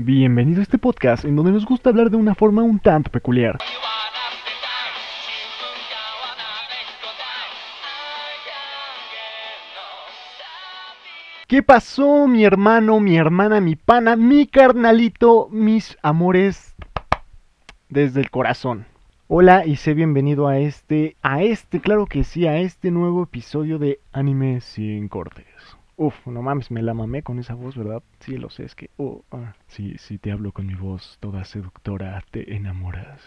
Bienvenido 0.00 0.60
a 0.60 0.62
este 0.62 0.78
podcast 0.78 1.24
en 1.24 1.34
donde 1.34 1.50
nos 1.50 1.66
gusta 1.66 1.90
hablar 1.90 2.08
de 2.08 2.16
una 2.16 2.36
forma 2.36 2.62
un 2.62 2.78
tanto 2.78 3.10
peculiar. 3.10 3.58
¿Qué 11.48 11.64
pasó, 11.64 12.28
mi 12.28 12.44
hermano, 12.44 13.00
mi 13.00 13.16
hermana, 13.16 13.60
mi 13.60 13.74
pana, 13.74 14.14
mi 14.14 14.46
carnalito, 14.46 15.48
mis 15.50 15.98
amores 16.00 16.76
desde 17.88 18.20
el 18.20 18.30
corazón? 18.30 18.86
Hola 19.26 19.66
y 19.66 19.74
sé 19.74 19.94
bienvenido 19.94 20.46
a 20.46 20.58
este, 20.60 21.16
a 21.22 21.42
este, 21.42 21.80
claro 21.80 22.06
que 22.06 22.22
sí, 22.22 22.46
a 22.46 22.58
este 22.58 22.92
nuevo 22.92 23.24
episodio 23.24 23.80
de 23.80 23.98
Anime 24.12 24.60
sin 24.60 25.08
cortes. 25.08 25.77
Uf, 26.00 26.14
no 26.28 26.42
mames, 26.42 26.70
me 26.70 26.80
la 26.80 26.94
mamé 26.94 27.24
con 27.24 27.40
esa 27.40 27.54
voz, 27.54 27.76
¿verdad? 27.76 28.04
Sí, 28.20 28.36
lo 28.36 28.50
sé, 28.50 28.64
es 28.64 28.76
que... 28.76 28.88
Uh, 28.98 29.20
ah. 29.32 29.54
Sí, 29.66 29.96
te 30.20 30.30
hablo 30.30 30.52
con 30.52 30.64
mi 30.68 30.74
voz 30.74 31.18
toda 31.18 31.44
seductora, 31.44 32.22
te 32.30 32.54
enamoras. 32.54 33.20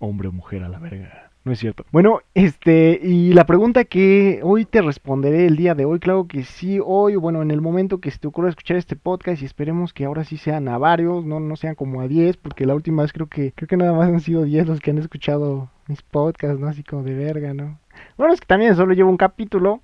Hombre 0.00 0.26
o 0.26 0.32
mujer 0.32 0.64
a 0.64 0.68
la 0.68 0.80
verga. 0.80 1.30
No 1.44 1.52
es 1.52 1.60
cierto. 1.60 1.86
Bueno, 1.92 2.18
este, 2.34 2.98
y 3.00 3.32
la 3.32 3.46
pregunta 3.46 3.84
que 3.84 4.40
hoy 4.42 4.64
te 4.64 4.82
responderé 4.82 5.46
el 5.46 5.54
día 5.54 5.76
de 5.76 5.84
hoy, 5.84 6.00
claro 6.00 6.26
que 6.26 6.42
sí, 6.42 6.80
hoy, 6.84 7.14
bueno, 7.14 7.42
en 7.42 7.52
el 7.52 7.60
momento 7.60 8.00
que 8.00 8.10
se 8.10 8.18
te 8.18 8.26
ocurra 8.26 8.48
escuchar 8.48 8.76
este 8.76 8.96
podcast 8.96 9.40
y 9.40 9.44
esperemos 9.44 9.92
que 9.92 10.04
ahora 10.04 10.24
sí 10.24 10.36
sean 10.36 10.66
a 10.66 10.78
varios, 10.78 11.24
no, 11.24 11.38
no 11.38 11.54
sean 11.54 11.76
como 11.76 12.00
a 12.00 12.08
10, 12.08 12.38
porque 12.38 12.66
la 12.66 12.74
última 12.74 13.02
vez 13.02 13.12
creo 13.12 13.28
que, 13.28 13.52
creo 13.52 13.68
que 13.68 13.76
nada 13.76 13.92
más 13.92 14.08
han 14.08 14.18
sido 14.18 14.42
10 14.42 14.66
los 14.66 14.80
que 14.80 14.90
han 14.90 14.98
escuchado 14.98 15.70
mis 15.86 16.02
podcasts, 16.02 16.58
¿no? 16.58 16.66
Así 16.66 16.82
como 16.82 17.04
de 17.04 17.14
verga, 17.14 17.54
¿no? 17.54 17.78
Bueno, 18.18 18.34
es 18.34 18.40
que 18.40 18.46
también 18.46 18.74
solo 18.74 18.94
llevo 18.94 19.10
un 19.10 19.16
capítulo. 19.16 19.80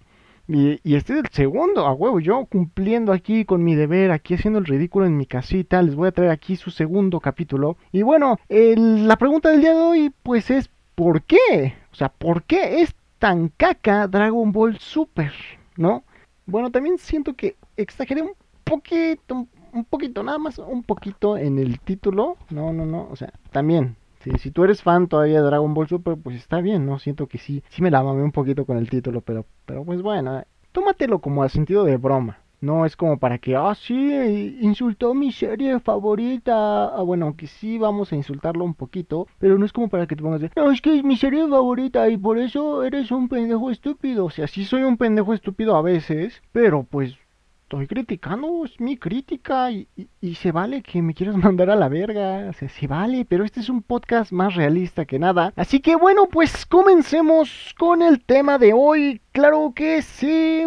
Y, 0.49 0.81
este 0.95 1.15
es 1.15 1.21
el 1.21 1.29
segundo, 1.31 1.87
a 1.87 1.93
huevo, 1.93 2.21
yo 2.21 2.47
cumpliendo 2.47 3.13
aquí 3.13 3.45
con 3.45 3.63
mi 3.65 3.75
deber, 3.75 4.11
aquí 4.11 4.35
haciendo 4.35 4.59
el 4.59 4.67
ridículo 4.67 5.07
en 5.07 5.17
mi 5.17 5.27
casita, 5.27 5.81
les 5.83 5.95
voy 5.95 6.09
a 6.09 6.13
traer 6.13 6.31
aquí 6.31 6.57
su 6.57 6.71
segundo 6.71 7.21
capítulo. 7.21 7.77
Y 7.93 8.03
bueno, 8.03 8.39
la 8.49 9.17
pregunta 9.17 9.51
del 9.51 9.61
día 9.61 9.75
de 9.75 9.81
hoy, 9.81 10.13
pues 10.23 10.51
es, 10.51 10.69
¿por 10.95 11.23
qué? 11.23 11.75
O 11.93 11.95
sea, 11.95 12.09
¿por 12.09 12.43
qué 12.43 12.83
es 12.83 12.95
tan 13.19 13.49
caca 13.57 14.09
Dragon 14.09 14.53
Ball 14.53 14.79
Super? 14.79 15.33
¿No? 15.77 16.03
Bueno, 16.47 16.71
también 16.71 16.99
siento 16.99 17.35
que 17.35 17.57
exageré 17.77 18.23
un 18.23 18.35
poquito, 18.65 19.47
un 19.73 19.85
poquito, 19.85 20.23
nada 20.23 20.39
más 20.39 20.59
un 20.59 20.83
poquito 20.83 21.37
en 21.39 21.59
el 21.59 21.81
título. 21.81 22.37
No, 22.51 22.73
no, 22.73 22.85
no, 22.85 23.09
o 23.11 23.17
sea, 23.17 23.33
también 23.53 23.97
si 24.39 24.51
tú 24.51 24.65
eres 24.65 24.83
fan 24.83 25.09
todavía 25.09 25.41
de 25.41 25.47
Dragon 25.47 25.75
Ball 25.75 25.89
Super, 25.89 26.17
pues 26.17 26.37
está 26.37 26.61
bien, 26.61 26.87
¿no? 26.87 26.99
Siento 26.99 27.27
que 27.27 27.39
sí, 27.39 27.63
sí 27.71 27.83
me 27.83 27.91
la 27.91 28.03
mamé 28.03 28.23
un 28.23 28.33
poquito 28.33 28.65
con 28.65 28.77
el 28.77 28.89
título, 28.89 29.21
pero, 29.21 29.47
pero 29.67 29.85
pues 29.85 30.03
bueno, 30.03 30.43
tómatelo 30.73 31.21
como 31.21 31.43
a 31.43 31.49
sentido 31.49 31.85
de 31.85 31.97
broma. 31.97 32.39
No 32.61 32.87
es 32.87 32.97
como 32.97 33.19
para 33.19 33.39
que, 33.39 33.57
ah, 33.57 33.75
sí, 33.75 34.57
insultó 34.61 35.15
mi 35.15 35.33
serie 35.33 35.81
favorita. 35.81 36.85
Ah, 36.85 37.03
bueno, 37.03 37.27
aunque 37.27 37.49
sí 37.49 37.77
vamos 37.77 38.13
a 38.13 38.17
insultarlo 38.17 38.65
un 38.65 38.75
poquito, 38.75 39.27
pero 39.41 39.59
no 39.59 39.67
es 39.67 39.73
como 39.73 39.89
para 39.89 40.07
que 40.07 40.15
te 40.15 40.23
pongas 40.23 40.41
de, 40.41 40.51
no, 40.55 40.71
es 40.71 40.81
que 40.81 40.97
es 40.97 41.03
mi 41.03 41.17
serie 41.17 41.49
favorita 41.49 42.09
y 42.09 42.17
por 42.17 42.39
eso 42.39 42.85
eres 42.85 43.11
un 43.11 43.29
pendejo 43.29 43.69
estúpido. 43.73 44.27
O 44.27 44.31
sea, 44.31 44.47
sí 44.47 44.65
soy 44.65 44.85
un 44.85 44.97
pendejo 44.97 45.35
estúpido 45.35 45.75
a 45.75 45.83
veces, 45.83 46.41
pero 46.53 46.85
pues 46.85 47.19
estoy 47.73 47.87
criticando, 47.87 48.67
es 48.67 48.79
mi 48.81 48.99
crítica 48.99 49.71
y, 49.71 49.87
se 50.35 50.53
vale 50.53 50.83
que 50.83 51.01
me 51.01 51.15
quieras 51.15 51.37
mandar 51.43 51.71
a 51.71 51.77
la 51.77 51.89
verga, 51.89 52.51
o 52.51 52.53
sea, 52.53 52.69
se 52.69 52.87
vale, 52.87 53.25
pero 53.25 53.45
este 53.45 53.61
es 53.61 53.71
un 53.71 53.83
podcast 53.83 54.31
más 54.31 54.55
realista 54.55 55.07
que 55.07 55.19
nada. 55.19 55.55
Así 55.57 55.81
que 55.81 55.97
bueno, 55.97 56.27
pues 56.31 56.67
comencemos 56.67 57.75
con 57.79 58.03
el 58.03 58.23
tema 58.23 58.59
de 58.59 58.75
hoy, 58.75 59.23
claro 59.33 59.73
que 59.75 60.03
sí. 60.03 60.67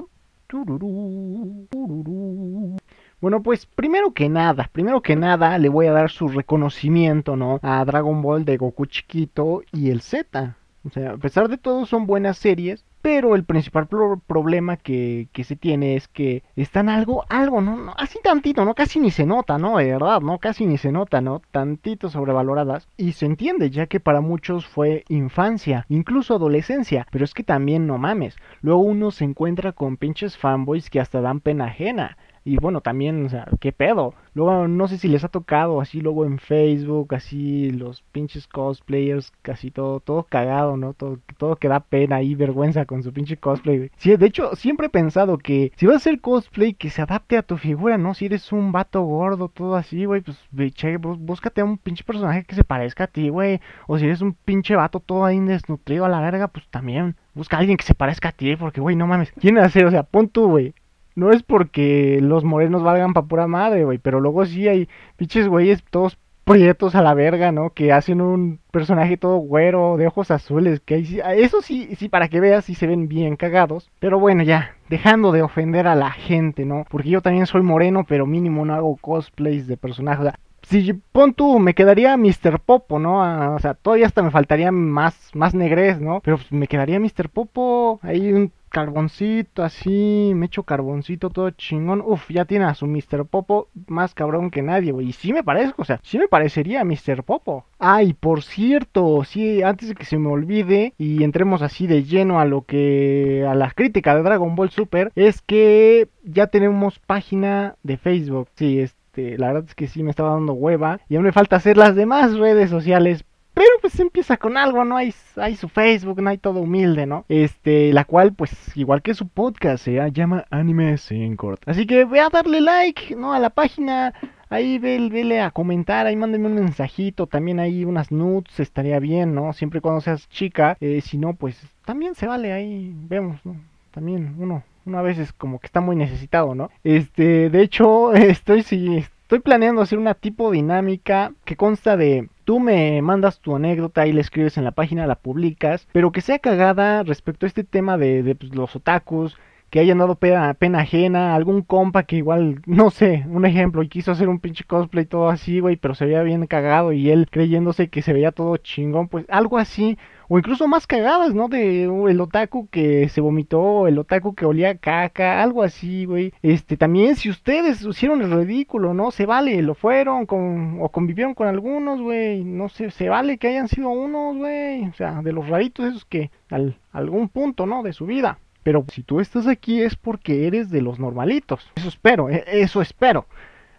Bueno, 3.22 3.44
pues 3.44 3.68
primero 3.68 4.14
que 4.14 4.28
nada, 4.28 4.70
primero 4.72 5.02
que 5.02 5.16
nada 5.16 5.60
le 5.60 5.70
voy 5.70 5.86
a 5.86 5.92
dar 5.92 6.10
su 6.10 6.28
reconocimiento, 6.28 7.36
¿no? 7.36 7.60
A 7.62 7.86
Dragon 7.86 8.24
Ball 8.24 8.46
de 8.46 8.58
Goku 8.58 8.88
chiquito 8.88 9.62
y 9.72 9.92
el 9.92 10.02
Z. 10.02 10.58
O 10.86 10.90
sea, 10.90 11.12
a 11.12 11.18
pesar 11.18 11.50
de 11.50 11.58
todo 11.58 11.86
son 11.86 12.06
buenas 12.06 12.38
series, 12.38 12.86
pero 13.02 13.36
el 13.36 13.44
principal 13.44 13.88
problema 13.88 14.78
que, 14.78 15.30
que, 15.32 15.44
se 15.44 15.56
tiene 15.56 15.96
es 15.96 16.08
que 16.08 16.44
están 16.56 16.90
algo, 16.90 17.24
algo, 17.30 17.62
¿no? 17.62 17.76
¿no? 17.76 17.94
Así 17.98 18.20
tantito, 18.24 18.66
¿no? 18.66 18.76
Casi 18.76 19.00
ni 19.00 19.12
se 19.12 19.26
nota, 19.26 19.58
¿no? 19.58 19.78
De 19.78 19.86
verdad, 19.86 20.22
¿no? 20.22 20.38
Casi 20.40 20.66
ni 20.66 20.78
se 20.78 20.92
nota, 20.92 21.22
¿no? 21.22 21.42
Tantito 21.52 22.10
sobrevaloradas. 22.10 22.88
Y 22.98 23.14
se 23.14 23.26
entiende, 23.26 23.70
ya 23.70 23.88
que 23.88 24.00
para 24.00 24.22
muchos 24.22 24.66
fue 24.66 25.06
infancia, 25.08 25.86
incluso 25.90 26.36
adolescencia. 26.36 27.08
Pero 27.12 27.26
es 27.26 27.34
que 27.34 27.44
también 27.44 27.88
no 27.88 27.98
mames. 27.98 28.38
Luego 28.62 28.82
uno 28.82 29.12
se 29.12 29.24
encuentra 29.24 29.72
con 29.72 29.98
pinches 29.98 30.38
fanboys 30.38 30.90
que 30.90 31.00
hasta 31.00 31.22
dan 31.22 31.42
pena 31.42 31.66
ajena. 31.66 32.18
Y 32.48 32.58
bueno, 32.58 32.80
también, 32.80 33.26
o 33.26 33.30
sea, 33.30 33.48
¿qué 33.60 33.72
pedo? 33.72 34.14
Luego, 34.36 34.68
no 34.68 34.88
sé 34.88 35.00
si 35.00 35.08
les 35.08 35.24
ha 35.24 35.30
tocado 35.30 35.82
así 35.82 36.00
luego 36.00 36.26
en 36.26 36.38
Facebook, 36.38 37.16
así 37.16 37.72
los 37.72 38.04
pinches 38.12 38.48
cosplayers, 38.48 39.34
casi 39.42 39.72
todo, 39.72 40.00
todo 40.00 40.24
cagado, 40.30 40.78
¿no? 40.78 40.94
Todo, 40.94 41.18
todo 41.38 41.56
que 41.56 41.68
da 41.68 41.80
pena 41.80 42.22
y 42.22 42.36
vergüenza 42.36 42.86
con 42.86 43.02
su 43.02 43.12
pinche 43.12 43.38
cosplay. 43.38 43.90
Sí, 43.98 44.16
de 44.16 44.28
hecho, 44.28 44.56
siempre 44.56 44.88
he 44.88 44.90
pensado 44.92 45.40
que 45.40 45.72
si 45.76 45.88
vas 45.88 45.96
a 45.96 45.98
hacer 45.98 46.22
cosplay, 46.22 46.76
que 46.76 46.92
se 46.92 47.02
adapte 47.02 47.36
a 47.36 47.42
tu 47.42 47.58
figura, 47.58 47.98
¿no? 47.98 48.14
Si 48.14 48.28
eres 48.28 48.52
un 48.52 48.72
vato 48.72 49.02
gordo, 49.02 49.50
todo 49.50 49.76
así, 49.76 50.06
güey, 50.06 50.22
pues, 50.22 50.38
che, 50.76 50.98
búscate 50.98 51.62
a 51.62 51.66
un 51.66 51.80
pinche 51.80 52.04
personaje 52.04 52.44
que 52.44 52.54
se 52.54 52.64
parezca 52.64 53.06
a 53.06 53.08
ti, 53.08 53.30
güey. 53.30 53.60
O 53.88 53.98
si 53.98 54.06
eres 54.06 54.22
un 54.22 54.34
pinche 54.34 54.76
vato 54.76 55.00
todo 55.00 55.26
ahí 55.26 55.40
desnutrido 55.40 56.06
a 56.06 56.10
la 56.10 56.22
verga, 56.22 56.50
pues 56.50 56.68
también 56.68 57.16
busca 57.34 57.58
a 57.58 57.60
alguien 57.62 57.78
que 57.78 57.86
se 57.86 57.96
parezca 57.96 58.30
a 58.30 58.34
ti, 58.34 58.56
porque, 58.56 58.82
güey, 58.82 58.96
no 58.96 59.08
mames. 59.08 59.32
¿Quién 59.32 59.58
hacer? 59.58 59.86
O 59.88 59.92
sea, 59.92 60.04
pon 60.04 60.30
tú, 60.30 60.48
güey 60.48 60.76
no 61.16 61.32
es 61.32 61.44
porque 61.44 62.20
los 62.22 62.44
morenos 62.44 62.84
valgan 62.84 63.14
pa' 63.14 63.26
pura 63.26 63.48
madre, 63.48 63.86
güey, 63.86 63.98
pero 63.98 64.20
luego 64.20 64.46
sí 64.46 64.68
hay 64.68 64.90
pinches 65.18 65.48
güeyes 65.48 65.84
todos 65.90 66.18
prietos 66.46 66.94
a 66.96 67.02
la 67.02 67.14
verga, 67.14 67.52
¿no? 67.52 67.72
Que 67.72 67.92
hacen 67.92 68.22
un 68.22 68.60
personaje 68.72 69.18
todo 69.18 69.38
güero, 69.38 69.98
de 69.98 70.08
ojos 70.08 70.32
azules, 70.32 70.80
que 70.80 71.04
sí, 71.04 71.20
eso 71.36 71.62
sí, 71.62 71.96
sí, 71.98 72.08
para 72.08 72.30
que 72.30 72.40
veas, 72.40 72.66
sí 72.66 72.76
se 72.76 72.88
ven 72.88 73.08
bien 73.08 73.36
cagados. 73.36 73.90
Pero 74.00 74.20
bueno, 74.20 74.44
ya, 74.44 74.76
dejando 74.90 75.32
de 75.32 75.42
ofender 75.42 75.88
a 75.88 75.96
la 75.96 76.12
gente, 76.12 76.64
¿no? 76.64 76.86
Porque 76.90 77.10
yo 77.10 77.22
también 77.22 77.48
soy 77.48 77.64
moreno, 77.64 78.06
pero 78.08 78.28
mínimo 78.28 78.64
no 78.64 78.76
hago 78.76 78.96
cosplays 78.98 79.68
de 79.68 79.76
personajes. 79.76 80.34
si 80.62 80.94
pon 80.94 81.34
tú, 81.34 81.60
me 81.60 81.74
quedaría 81.74 82.16
Mr. 82.16 82.60
Popo, 82.60 83.00
¿no? 83.00 83.24
Ah, 83.24 83.56
o 83.56 83.60
sea, 83.60 83.74
todavía 83.74 84.06
hasta 84.06 84.22
me 84.22 84.32
faltaría 84.32 84.72
más, 84.72 85.32
más 85.34 85.56
negres, 85.56 86.00
¿no? 86.00 86.22
Pero 86.22 86.38
pues, 86.38 86.52
me 86.52 86.68
quedaría 86.68 87.00
Mr. 87.00 87.30
Popo, 87.30 88.00
ahí 88.04 88.32
un 88.32 88.52
carboncito 88.76 89.64
así, 89.64 90.34
me 90.36 90.48
echo 90.48 90.64
carboncito 90.64 91.30
todo 91.30 91.50
chingón. 91.52 92.02
Uf, 92.06 92.30
ya 92.30 92.44
tiene 92.44 92.66
a 92.66 92.74
su 92.74 92.88
Mr. 92.88 93.24
Popo 93.26 93.70
más 93.88 94.14
cabrón 94.14 94.52
que 94.52 94.62
nadie, 94.62 94.92
güey. 94.92 95.08
Y 95.08 95.14
sí 95.14 95.32
me 95.32 95.46
parezco, 95.46 95.82
o 95.82 95.86
sea, 95.86 96.02
sí 96.04 96.18
me 96.18 96.28
parecería 96.28 96.84
Mr. 96.84 97.24
Popo. 97.24 97.64
Ay, 97.80 98.12
por 98.12 98.44
cierto, 98.44 99.24
sí, 99.24 99.64
antes 99.64 99.88
de 99.88 99.96
que 99.96 100.04
se 100.04 100.18
me 100.18 100.28
olvide 100.28 100.94
y 100.98 101.24
entremos 101.24 101.62
así 101.62 101.88
de 101.88 102.04
lleno 102.04 102.38
a 102.38 102.44
lo 102.44 102.64
que 102.64 103.46
a 103.48 103.56
las 103.56 103.74
críticas 103.76 104.18
de 104.18 104.24
Dragon 104.24 104.58
Ball 104.58 104.72
Super, 104.72 105.10
es 105.16 105.42
que 105.42 106.10
ya 106.26 106.48
tenemos 106.48 107.00
página 107.00 107.76
de 107.82 107.96
Facebook. 107.96 108.50
Sí, 108.56 108.82
este, 108.82 109.38
la 109.38 109.54
verdad 109.54 109.70
es 109.70 109.76
que 109.76 109.88
sí 109.88 110.04
me 110.04 110.10
estaba 110.10 110.32
dando 110.32 110.52
hueva 110.52 111.00
y 111.08 111.16
aún 111.16 111.24
me 111.24 111.32
falta 111.32 111.56
hacer 111.56 111.78
las 111.78 111.96
demás 111.96 112.38
redes 112.38 112.70
sociales, 112.70 113.24
pero 113.56 113.70
pues 113.80 113.98
empieza 114.02 114.36
con 114.36 114.58
algo, 114.58 114.84
¿no? 114.84 114.98
Hay, 114.98 115.14
su 115.56 115.70
Facebook, 115.70 116.22
no 116.22 116.30
hay 116.30 116.38
todo 116.38 116.60
humilde, 116.60 117.06
¿no? 117.06 117.24
Este, 117.30 117.94
la 117.94 118.04
cual, 118.04 118.34
pues, 118.34 118.52
igual 118.76 119.02
que 119.02 119.14
su 119.14 119.30
podcast, 119.30 119.86
se 119.86 120.12
llama 120.12 120.46
Anime 120.50 120.98
sin 120.98 121.38
corte. 121.38 121.72
Así 121.72 121.88
que 121.88 122.04
ve 122.04 122.20
a 122.20 122.30
darle 122.30 122.60
like, 122.60 123.16
¿no? 123.16 123.34
A 123.34 123.40
la 123.40 123.50
página. 123.50 124.14
Ahí 124.50 124.78
ve, 124.78 125.10
vele 125.10 125.42
a 125.42 125.52
comentar, 125.52 126.06
ahí 126.06 126.18
mándenme 126.18 126.48
un 126.48 126.56
mensajito, 126.56 127.28
también 127.28 127.60
ahí 127.60 127.86
unas 127.86 128.12
nudes, 128.12 128.60
estaría 128.60 129.00
bien, 129.00 129.34
¿no? 129.34 129.54
Siempre 129.54 129.82
cuando 129.82 130.02
seas 130.02 130.30
chica, 130.30 130.78
eh, 130.82 131.02
si 131.02 131.18
no, 131.18 131.34
pues 131.34 131.60
también 131.86 132.14
se 132.14 132.28
vale, 132.28 132.52
ahí 132.52 132.94
vemos, 132.94 133.44
¿no? 133.44 133.56
También 133.92 134.36
uno, 134.38 134.64
uno 134.86 135.00
a 135.00 135.02
veces 135.02 135.34
como 135.34 135.60
que 135.60 135.66
está 135.66 135.82
muy 135.82 135.96
necesitado, 135.96 136.54
¿no? 136.54 136.70
Este, 136.84 137.50
de 137.50 137.62
hecho, 137.62 138.14
estoy, 138.14 138.62
sí, 138.62 139.04
estoy 139.26 139.40
planeando 139.40 139.82
hacer 139.82 139.98
una 139.98 140.14
tipo 140.14 140.52
dinámica 140.52 141.34
que 141.46 141.56
consta 141.56 141.98
de 141.98 142.30
Tú 142.44 142.60
me 142.60 143.02
mandas 143.02 143.40
tu 143.40 143.56
anécdota 143.56 144.06
y 144.06 144.14
la 144.14 144.22
escribes 144.22 144.56
en 144.58 144.66
la 144.66 144.72
página, 144.72 145.08
la 145.08 145.16
publicas, 145.16 145.88
pero 145.92 146.12
que 146.12 146.22
sea 146.22 146.38
cagada 146.38 147.02
respecto 147.02 147.48
a 147.48 147.50
este 147.50 147.64
tema 147.64 147.98
de, 147.98 148.36
pues, 148.40 148.54
los 148.54 148.76
otakus, 148.76 149.36
que 149.76 149.82
hayan 149.82 149.98
dado 149.98 150.16
pena, 150.16 150.54
pena, 150.54 150.80
ajena, 150.80 151.36
algún 151.36 151.62
compa 151.62 152.04
que 152.04 152.16
igual, 152.16 152.62
no 152.66 152.92
sé, 152.92 153.26
un 153.28 153.46
ejemplo, 153.46 153.84
y 153.84 153.90
quiso 153.90 154.14
hacer 154.14 154.30
un 154.30 154.40
pinche 154.40 154.64
cosplay 154.64 155.06
todo 155.06 155.28
así, 155.28 155.60
güey, 155.60 155.76
pero 155.76 155.96
se 155.96 156.06
veía 156.06 156.24
bien 156.24 156.48
cagado 156.48 156.94
y 156.94 157.10
él 157.10 157.28
creyéndose 157.30 157.90
que 157.90 158.02
se 158.02 158.14
veía 158.14 158.32
todo 158.32 158.56
chingón, 158.56 159.10
pues 159.10 159.26
algo 159.28 159.58
así, 159.58 159.98
o 160.30 160.38
incluso 160.40 160.70
más 160.70 160.88
cagadas, 160.88 161.34
¿no? 161.34 161.50
De 161.50 161.90
uh, 161.90 162.08
el 162.08 162.22
otaku 162.22 162.70
que 162.70 163.10
se 163.10 163.20
vomitó, 163.20 163.88
el 163.88 164.00
otaku 164.00 164.34
que 164.34 164.46
olía 164.46 164.78
caca, 164.78 165.44
algo 165.44 165.62
así, 165.62 166.06
güey. 166.06 166.32
Este, 166.42 166.78
también 166.78 167.18
si 167.18 167.30
ustedes 167.30 167.82
hicieron 167.82 168.22
el 168.22 168.32
ridículo, 168.32 168.94
¿no? 168.94 169.12
Se 169.12 169.26
vale, 169.26 169.62
lo 169.62 169.76
fueron 169.76 170.26
con, 170.26 170.78
o 170.82 170.88
convivieron 170.88 171.34
con 171.34 171.50
algunos, 171.50 172.00
güey. 172.02 172.46
No 172.46 172.70
sé, 172.70 172.92
se 172.92 173.10
vale 173.10 173.38
que 173.38 173.50
hayan 173.50 173.68
sido 173.68 173.90
unos, 173.90 174.38
güey. 174.38 174.88
O 174.88 174.94
sea, 174.94 175.22
de 175.22 175.34
los 175.34 175.50
raritos 175.50 175.86
esos 175.86 176.06
que 176.06 176.32
al 176.50 176.78
algún 176.94 177.28
punto, 177.28 177.66
¿no? 177.66 177.84
De 177.84 177.92
su 177.92 178.06
vida. 178.06 178.40
Pero 178.66 178.84
si 178.92 179.04
tú 179.04 179.20
estás 179.20 179.46
aquí 179.46 179.84
es 179.84 179.96
porque 179.96 180.48
eres 180.48 180.72
de 180.72 180.82
los 180.82 180.98
normalitos. 180.98 181.72
Eso 181.76 181.88
espero, 181.88 182.32
e, 182.32 182.44
eso 182.48 182.82
espero. 182.82 183.28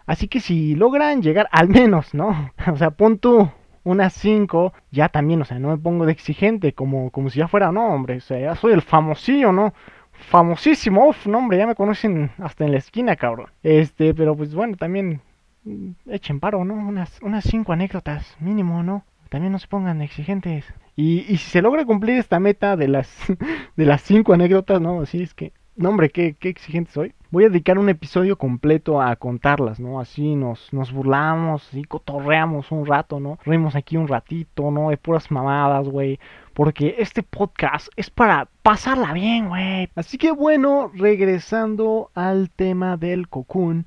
Así 0.06 0.28
que 0.28 0.38
si 0.38 0.76
logran 0.76 1.22
llegar 1.22 1.48
al 1.50 1.68
menos, 1.68 2.14
¿no? 2.14 2.52
O 2.72 2.76
sea, 2.76 2.92
pon 2.92 3.18
tú 3.18 3.50
unas 3.82 4.12
5, 4.12 4.72
ya 4.92 5.08
también, 5.08 5.42
o 5.42 5.44
sea, 5.44 5.58
no 5.58 5.70
me 5.70 5.76
pongo 5.76 6.06
de 6.06 6.12
exigente 6.12 6.72
como, 6.72 7.10
como 7.10 7.30
si 7.30 7.40
ya 7.40 7.48
fuera, 7.48 7.72
no, 7.72 7.84
hombre, 7.88 8.18
o 8.18 8.20
sea, 8.20 8.38
ya 8.38 8.54
soy 8.54 8.74
el 8.74 8.82
famosillo, 8.82 9.50
¿no? 9.50 9.74
Famosísimo, 10.12 11.08
uff, 11.08 11.26
no, 11.26 11.38
hombre, 11.38 11.58
ya 11.58 11.66
me 11.66 11.74
conocen 11.74 12.30
hasta 12.38 12.64
en 12.64 12.70
la 12.70 12.78
esquina, 12.78 13.16
cabrón. 13.16 13.50
Este, 13.64 14.14
pero 14.14 14.36
pues 14.36 14.54
bueno, 14.54 14.76
también 14.76 15.20
mm, 15.64 15.90
echen 16.10 16.38
paro, 16.38 16.64
¿no? 16.64 16.74
Unas, 16.74 17.20
unas 17.22 17.42
cinco 17.42 17.72
anécdotas, 17.72 18.36
mínimo, 18.38 18.84
¿no? 18.84 19.02
También 19.30 19.50
no 19.50 19.58
se 19.58 19.66
pongan 19.66 20.00
exigentes. 20.00 20.64
Y, 20.96 21.20
y 21.28 21.36
si 21.36 21.50
se 21.50 21.62
logra 21.62 21.84
cumplir 21.84 22.18
esta 22.18 22.40
meta 22.40 22.76
de 22.76 22.88
las, 22.88 23.14
de 23.76 23.86
las 23.86 24.02
cinco 24.02 24.32
anécdotas, 24.32 24.80
¿no? 24.80 25.02
Así 25.02 25.22
es 25.22 25.34
que 25.34 25.52
no, 25.76 25.90
hombre, 25.90 26.08
qué, 26.08 26.34
qué 26.40 26.48
exigente 26.48 26.90
soy. 26.90 27.14
Voy 27.30 27.44
a 27.44 27.50
dedicar 27.50 27.78
un 27.78 27.90
episodio 27.90 28.38
completo 28.38 29.02
a 29.02 29.14
contarlas, 29.16 29.78
¿no? 29.78 30.00
Así 30.00 30.34
nos, 30.34 30.72
nos 30.72 30.90
burlamos, 30.90 31.68
así 31.68 31.84
cotorreamos 31.84 32.72
un 32.72 32.86
rato, 32.86 33.20
¿no? 33.20 33.38
Reímos 33.44 33.76
aquí 33.76 33.98
un 33.98 34.08
ratito, 34.08 34.70
¿no? 34.70 34.88
De 34.88 34.96
puras 34.96 35.30
mamadas, 35.30 35.86
güey. 35.86 36.18
Porque 36.54 36.94
este 36.98 37.22
podcast 37.22 37.88
es 37.96 38.08
para 38.08 38.48
pasarla 38.62 39.12
bien, 39.12 39.48
güey. 39.48 39.90
Así 39.94 40.16
que 40.16 40.30
bueno, 40.30 40.90
regresando 40.94 42.10
al 42.14 42.48
tema 42.48 42.96
del 42.96 43.28
cocoon, 43.28 43.86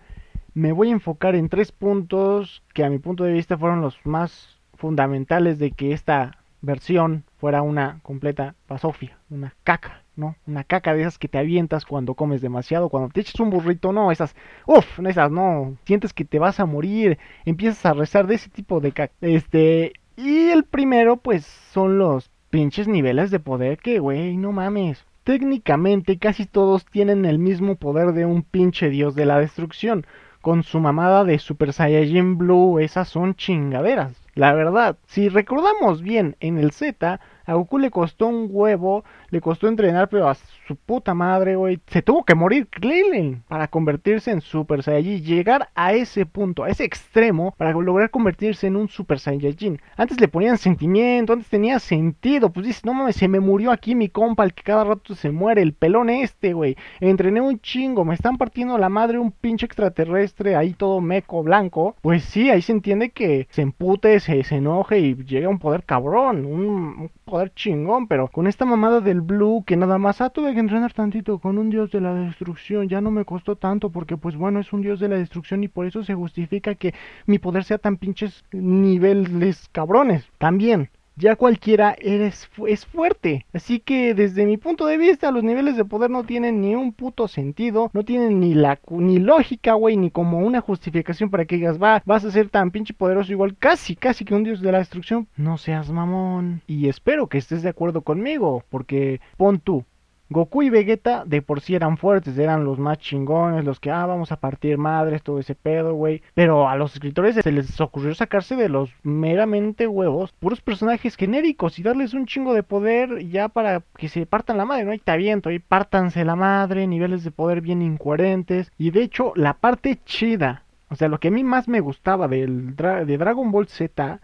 me 0.53 0.71
voy 0.71 0.89
a 0.89 0.94
enfocar 0.94 1.33
en 1.33 1.50
tres 1.50 1.71
puntos 1.71 2.62
que 2.75 2.83
a 2.83 2.89
mi 2.91 3.00
punto 3.00 3.23
de 3.23 3.33
vista 3.33 3.57
fueron 3.57 3.81
los 3.81 3.97
más 4.05 4.59
fundamentales 4.75 5.57
de 5.57 5.71
que 5.71 5.94
esta 5.94 6.38
versión 6.61 7.23
fuera 7.38 7.61
una 7.61 8.00
completa 8.03 8.56
pasofia, 8.67 9.17
una 9.29 9.56
caca, 9.63 10.03
¿no? 10.15 10.35
Una 10.45 10.63
caca 10.63 10.94
de 10.94 11.01
esas 11.01 11.17
que 11.17 11.27
te 11.27 11.38
avientas 11.38 11.85
cuando 11.85 12.15
comes 12.15 12.41
demasiado, 12.41 12.89
cuando 12.89 13.09
te 13.09 13.21
echas 13.21 13.39
un 13.39 13.50
burrito, 13.50 13.91
no, 13.94 14.11
esas, 14.11 14.35
uff, 14.65 15.00
esas 15.00 15.31
no, 15.31 15.77
sientes 15.85 16.13
que 16.13 16.25
te 16.25 16.39
vas 16.39 16.59
a 16.59 16.65
morir, 16.65 17.17
empiezas 17.45 17.85
a 17.85 17.94
rezar 17.94 18.27
de 18.27 18.35
ese 18.35 18.50
tipo 18.50 18.79
de 18.79 18.91
caca. 18.91 19.13
Este, 19.21 19.94
y 20.17 20.50
el 20.50 20.65
primero, 20.65 21.17
pues, 21.17 21.45
son 21.45 21.97
los 21.97 22.29
pinches 22.50 22.88
niveles 22.88 23.31
de 23.31 23.39
poder 23.39 23.77
que, 23.77 24.00
güey, 24.00 24.35
no 24.35 24.51
mames. 24.51 25.05
Técnicamente 25.23 26.17
casi 26.17 26.45
todos 26.45 26.85
tienen 26.85 27.23
el 27.25 27.39
mismo 27.39 27.75
poder 27.75 28.13
de 28.13 28.25
un 28.25 28.44
pinche 28.44 28.89
dios 28.89 29.15
de 29.15 29.25
la 29.25 29.39
destrucción. 29.39 30.05
Con 30.41 30.63
su 30.63 30.79
mamada 30.79 31.23
de 31.23 31.38
Super 31.38 31.73
Saiyajin 31.73 32.38
Blue, 32.38 32.79
esas 32.79 33.07
son 33.09 33.35
chingaderas. 33.35 34.13
La 34.33 34.53
verdad, 34.53 34.97
si 35.05 35.29
recordamos 35.29 36.01
bien 36.01 36.35
en 36.39 36.57
el 36.57 36.71
Z, 36.71 37.19
a 37.50 37.56
Goku 37.56 37.80
le 37.80 37.90
costó 37.90 38.28
un 38.28 38.48
huevo, 38.51 39.04
le 39.31 39.42
costó 39.42 39.68
entrenar, 39.68 40.07
pero 40.07 40.30
a 40.30 40.36
su 40.36 40.75
puta 40.75 41.16
madre, 41.16 41.56
güey. 41.56 41.80
Se 41.88 42.04
tuvo 42.04 42.24
que 42.24 42.36
morir 42.36 42.68
Krillin 42.69 43.44
para 43.48 43.68
convertirse 43.68 44.30
en 44.30 44.42
Super 44.42 44.84
Saiyajin. 44.84 45.24
Llegar 45.24 45.69
a 45.74 45.94
ese 45.94 46.28
punto, 46.28 46.63
a 46.63 46.69
ese 46.69 46.84
extremo, 46.84 47.56
para 47.57 47.72
lograr 47.72 48.12
convertirse 48.12 48.68
en 48.68 48.75
un 48.75 48.88
Super 48.88 49.19
Saiyajin. 49.19 49.81
Antes 49.98 50.22
le 50.22 50.28
ponían 50.28 50.60
sentimiento, 50.60 51.34
antes 51.34 51.50
tenía 51.50 51.80
sentido. 51.80 52.51
Pues 52.51 52.68
dices, 52.68 52.86
no 52.86 52.94
mames, 52.94 53.16
se 53.16 53.28
me 53.28 53.40
murió 53.40 53.72
aquí 53.72 53.96
mi 53.96 54.10
compa, 54.10 54.44
el 54.44 54.54
que 54.54 54.62
cada 54.62 54.84
rato 54.84 55.16
se 55.16 55.31
muere, 55.31 55.63
el 55.63 55.74
pelón 55.74 56.12
este, 56.12 56.54
güey. 56.54 56.78
Entrené 57.00 57.42
un 57.42 57.60
chingo, 57.62 58.06
me 58.06 58.13
están 58.13 58.38
partiendo 58.38 58.78
la 58.78 58.90
madre 58.90 59.18
un 59.18 59.31
pinche 59.31 59.66
extraterrestre 59.66 60.56
ahí 60.56 60.74
todo 60.74 61.01
meco, 61.01 61.42
blanco. 61.42 61.96
Pues 62.01 62.25
sí, 62.25 62.51
ahí 62.51 62.62
se 62.62 62.74
entiende 62.74 63.10
que 63.10 63.48
se 63.50 63.63
empute, 63.63 64.19
se, 64.19 64.44
enoje 64.51 65.00
y 65.00 65.16
llega 65.16 65.48
a 65.48 65.50
un 65.50 65.57
poder 65.57 65.84
cabrón, 65.84 66.46
un, 66.46 66.68
un 66.68 67.12
poder 67.25 67.38
chingón, 67.47 68.07
pero 68.07 68.27
con 68.27 68.47
esta 68.47 68.65
mamada 68.65 69.00
del 69.00 69.21
blue 69.21 69.63
que 69.65 69.77
nada 69.77 69.97
más, 69.97 70.21
ah, 70.21 70.30
tuve 70.30 70.53
que 70.53 70.59
entrenar 70.59 70.94
tantito 70.94 71.39
con 71.39 71.57
un 71.57 71.69
dios 71.69 71.91
de 71.91 72.01
la 72.01 72.13
destrucción, 72.13 72.89
ya 72.89 73.01
no 73.01 73.12
me 73.12 73.25
costó 73.25 73.56
tanto 73.56 73.89
porque 73.89 74.18
pues 74.18 74.36
bueno, 74.36 74.59
es 74.59 74.74
un 74.74 74.81
dios 74.81 75.00
de 75.00 75.07
la 75.07 75.15
destrucción 75.18 75.63
y 75.63 75.68
por 75.68 75.86
eso 75.86 76.03
se 76.03 76.13
justifica 76.13 76.75
que 76.75 76.94
mi 77.25 77.39
poder 77.39 77.63
sea 77.63 77.77
tan 77.77 77.97
pinches 77.97 78.44
niveles 78.51 79.69
cabrones. 79.71 80.25
También, 80.38 80.89
ya 81.19 81.36
cualquiera 81.36 81.95
eres, 82.00 82.50
es 82.68 82.86
fuerte. 82.86 83.45
Así 83.54 83.80
que 83.80 84.13
desde 84.13 84.45
mi 84.45 84.57
punto 84.57 84.86
de 84.86 84.98
vista 84.98 85.31
los 85.31 85.44
niveles 85.44 85.75
de 85.75 85.86
poder 85.86 86.10
no 86.10 86.24
tienen 86.24 86.62
ni 86.62 86.75
un 86.75 86.94
puto 86.94 87.27
sentido, 87.27 87.92
no 87.94 88.04
tienen 88.04 88.39
ni 88.39 88.54
la 88.54 88.80
ni 88.89 89.19
lógica, 89.19 89.74
güey, 89.74 89.98
ni 89.98 90.10
como 90.10 90.39
una 90.39 90.62
justificación 90.62 91.30
para 91.30 91.45
que 91.45 91.57
digas, 91.57 91.81
va, 91.81 92.01
vas 92.06 92.24
a 92.24 92.31
ser 92.31 92.50
tan 92.50 92.71
pinche 92.71 92.94
poderoso 92.94 93.31
igual 93.31 93.56
casi, 93.57 93.95
casi 93.95 94.25
que 94.25 94.33
un 94.33 94.44
dios 94.44 94.62
de 94.62 94.71
la 94.71 94.80
destrucción. 94.80 95.27
No 95.36 95.57
seas 95.57 95.92
mamón. 95.92 96.62
Y 96.66 96.88
espero 96.88 97.27
que 97.27 97.38
estés 97.38 97.62
de 97.62 97.69
acuerdo 97.69 98.01
conmigo, 98.01 98.63
porque 98.69 99.19
pon 99.38 99.60
tú, 99.60 99.83
Goku 100.29 100.61
y 100.61 100.69
Vegeta 100.69 101.23
de 101.25 101.41
por 101.41 101.61
sí 101.61 101.73
eran 101.73 101.97
fuertes, 101.97 102.37
eran 102.37 102.63
los 102.63 102.77
más 102.77 102.99
chingones, 102.99 103.65
los 103.65 103.79
que, 103.79 103.89
ah, 103.89 104.05
vamos 104.05 104.31
a 104.31 104.39
partir 104.39 104.77
madres, 104.77 105.23
todo 105.23 105.39
ese 105.39 105.55
pedo, 105.55 105.95
güey. 105.95 106.21
Pero 106.35 106.69
a 106.69 106.75
los 106.75 106.93
escritores 106.93 107.35
se 107.35 107.51
les 107.51 107.81
ocurrió 107.81 108.13
sacarse 108.13 108.55
de 108.55 108.69
los 108.69 108.91
meramente 109.01 109.87
huevos, 109.87 110.31
puros 110.33 110.61
personajes 110.61 111.15
genéricos 111.15 111.79
y 111.79 111.83
darles 111.83 112.13
un 112.13 112.27
chingo 112.27 112.53
de 112.53 112.63
poder 112.63 113.27
ya 113.29 113.49
para 113.49 113.81
que 113.97 114.07
se 114.07 114.25
partan 114.27 114.57
la 114.57 114.65
madre, 114.65 114.85
¿no? 114.85 114.93
Y 114.93 114.99
te 114.99 115.11
aviento, 115.11 115.49
y 115.49 115.59
pártanse 115.59 116.23
la 116.23 116.35
madre, 116.35 116.85
niveles 116.85 117.23
de 117.23 117.31
poder 117.31 117.61
bien 117.61 117.81
incoherentes. 117.81 118.71
Y 118.77 118.91
de 118.91 119.01
hecho, 119.01 119.33
la 119.35 119.55
parte 119.55 119.99
chida, 120.05 120.63
o 120.89 120.95
sea, 120.95 121.07
lo 121.07 121.19
que 121.19 121.29
a 121.29 121.31
mí 121.31 121.43
más 121.43 121.67
me 121.67 121.79
gustaba 121.79 122.27
del 122.27 122.75
de 122.75 123.17
Dragon 123.17 123.51
Ball 123.51 123.67
Z 123.67 124.19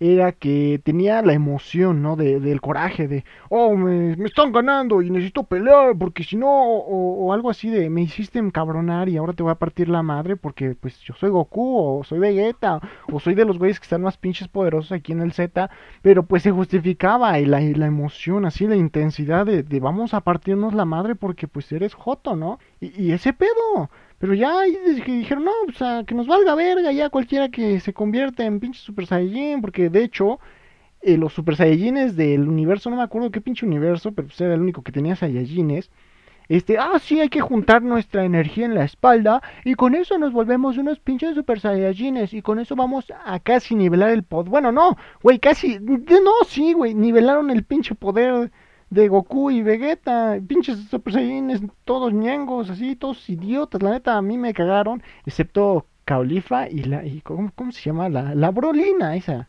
era 0.00 0.32
que 0.32 0.80
tenía 0.84 1.22
la 1.22 1.32
emoción, 1.32 2.02
¿no? 2.02 2.16
De, 2.16 2.40
del 2.40 2.60
coraje, 2.60 3.08
de, 3.08 3.24
oh, 3.48 3.74
me, 3.76 4.16
me, 4.16 4.26
están 4.26 4.52
ganando 4.52 5.02
y 5.02 5.10
necesito 5.10 5.42
pelear, 5.44 5.96
porque 5.98 6.22
si 6.22 6.36
no, 6.36 6.48
o, 6.48 7.26
o, 7.26 7.32
algo 7.32 7.50
así 7.50 7.68
de, 7.70 7.90
me 7.90 8.02
hiciste 8.02 8.38
encabronar 8.38 9.08
y 9.08 9.16
ahora 9.16 9.32
te 9.32 9.42
voy 9.42 9.52
a 9.52 9.56
partir 9.56 9.88
la 9.88 10.02
madre 10.02 10.36
porque, 10.36 10.74
pues, 10.74 10.98
yo 11.00 11.14
soy 11.14 11.30
Goku, 11.30 11.98
o 12.00 12.04
soy 12.04 12.18
Vegeta, 12.18 12.80
o 13.12 13.18
soy 13.20 13.34
de 13.34 13.44
los 13.44 13.58
güeyes 13.58 13.80
que 13.80 13.84
están 13.84 14.02
más 14.02 14.16
pinches 14.16 14.48
poderosos 14.48 14.92
aquí 14.92 15.12
en 15.12 15.20
el 15.20 15.32
Z, 15.32 15.70
pero 16.02 16.22
pues 16.24 16.42
se 16.42 16.50
justificaba 16.52 17.38
y 17.40 17.46
la, 17.46 17.60
y 17.60 17.74
la 17.74 17.86
emoción, 17.86 18.44
así, 18.44 18.66
la 18.66 18.76
intensidad 18.76 19.46
de, 19.46 19.62
de, 19.62 19.80
vamos 19.80 20.14
a 20.14 20.20
partirnos 20.20 20.74
la 20.74 20.84
madre 20.84 21.14
porque, 21.16 21.48
pues, 21.48 21.70
eres 21.72 21.94
Joto, 21.94 22.36
¿no? 22.36 22.58
Y, 22.80 23.02
y 23.02 23.12
ese 23.12 23.32
pedo, 23.32 23.90
pero 24.18 24.34
ya 24.34 24.62
dijeron, 24.62 25.44
no, 25.44 25.52
o 25.68 25.72
sea, 25.72 26.04
que 26.04 26.14
nos 26.14 26.26
valga 26.26 26.54
verga 26.54 26.92
ya 26.92 27.08
cualquiera 27.08 27.48
que 27.48 27.80
se 27.80 27.92
convierta 27.92 28.44
en 28.44 28.60
pinche 28.60 28.80
Super 28.80 29.06
Saiyajin, 29.06 29.60
porque 29.60 29.90
de 29.90 30.02
hecho, 30.02 30.40
eh, 31.02 31.16
los 31.16 31.32
Super 31.32 31.56
Saiyajines 31.56 32.16
del 32.16 32.48
universo, 32.48 32.90
no 32.90 32.96
me 32.96 33.02
acuerdo 33.02 33.30
qué 33.30 33.40
pinche 33.40 33.64
universo, 33.64 34.12
pero 34.12 34.28
pues 34.28 34.40
era 34.40 34.54
el 34.54 34.60
único 34.60 34.82
que 34.82 34.92
tenía 34.92 35.14
Saiyajines. 35.16 35.90
Este, 36.48 36.78
ah, 36.78 36.98
sí, 36.98 37.20
hay 37.20 37.28
que 37.28 37.42
juntar 37.42 37.82
nuestra 37.82 38.24
energía 38.24 38.64
en 38.64 38.74
la 38.74 38.84
espalda 38.84 39.42
y 39.64 39.74
con 39.74 39.94
eso 39.94 40.16
nos 40.18 40.32
volvemos 40.32 40.78
unos 40.78 40.98
pinches 40.98 41.34
Super 41.34 41.60
Saiyajines 41.60 42.32
y 42.32 42.42
con 42.42 42.58
eso 42.58 42.74
vamos 42.74 43.12
a 43.24 43.38
casi 43.38 43.74
nivelar 43.74 44.10
el 44.10 44.22
poder. 44.24 44.48
Bueno, 44.50 44.72
no, 44.72 44.96
güey, 45.22 45.38
casi, 45.38 45.78
no, 45.78 46.32
sí, 46.46 46.72
güey, 46.72 46.94
nivelaron 46.94 47.50
el 47.50 47.64
pinche 47.64 47.94
poder 47.94 48.50
de 48.90 49.08
Goku 49.08 49.50
y 49.50 49.62
Vegeta, 49.62 50.38
pinches 50.46 50.78
Super 50.90 51.12
Saiyans, 51.12 51.62
todos 51.84 52.12
ñangos, 52.12 52.70
así, 52.70 52.96
todos 52.96 53.28
idiotas, 53.28 53.82
la 53.82 53.90
neta 53.90 54.16
a 54.16 54.22
mí 54.22 54.38
me 54.38 54.54
cagaron, 54.54 55.02
excepto 55.26 55.86
Caulifa 56.04 56.68
y 56.68 56.84
la, 56.84 57.04
y 57.04 57.20
¿cómo, 57.20 57.50
¿cómo, 57.54 57.70
se 57.72 57.82
llama? 57.82 58.08
La, 58.08 58.34
la 58.34 58.50
Brolina, 58.50 59.14
esa, 59.14 59.46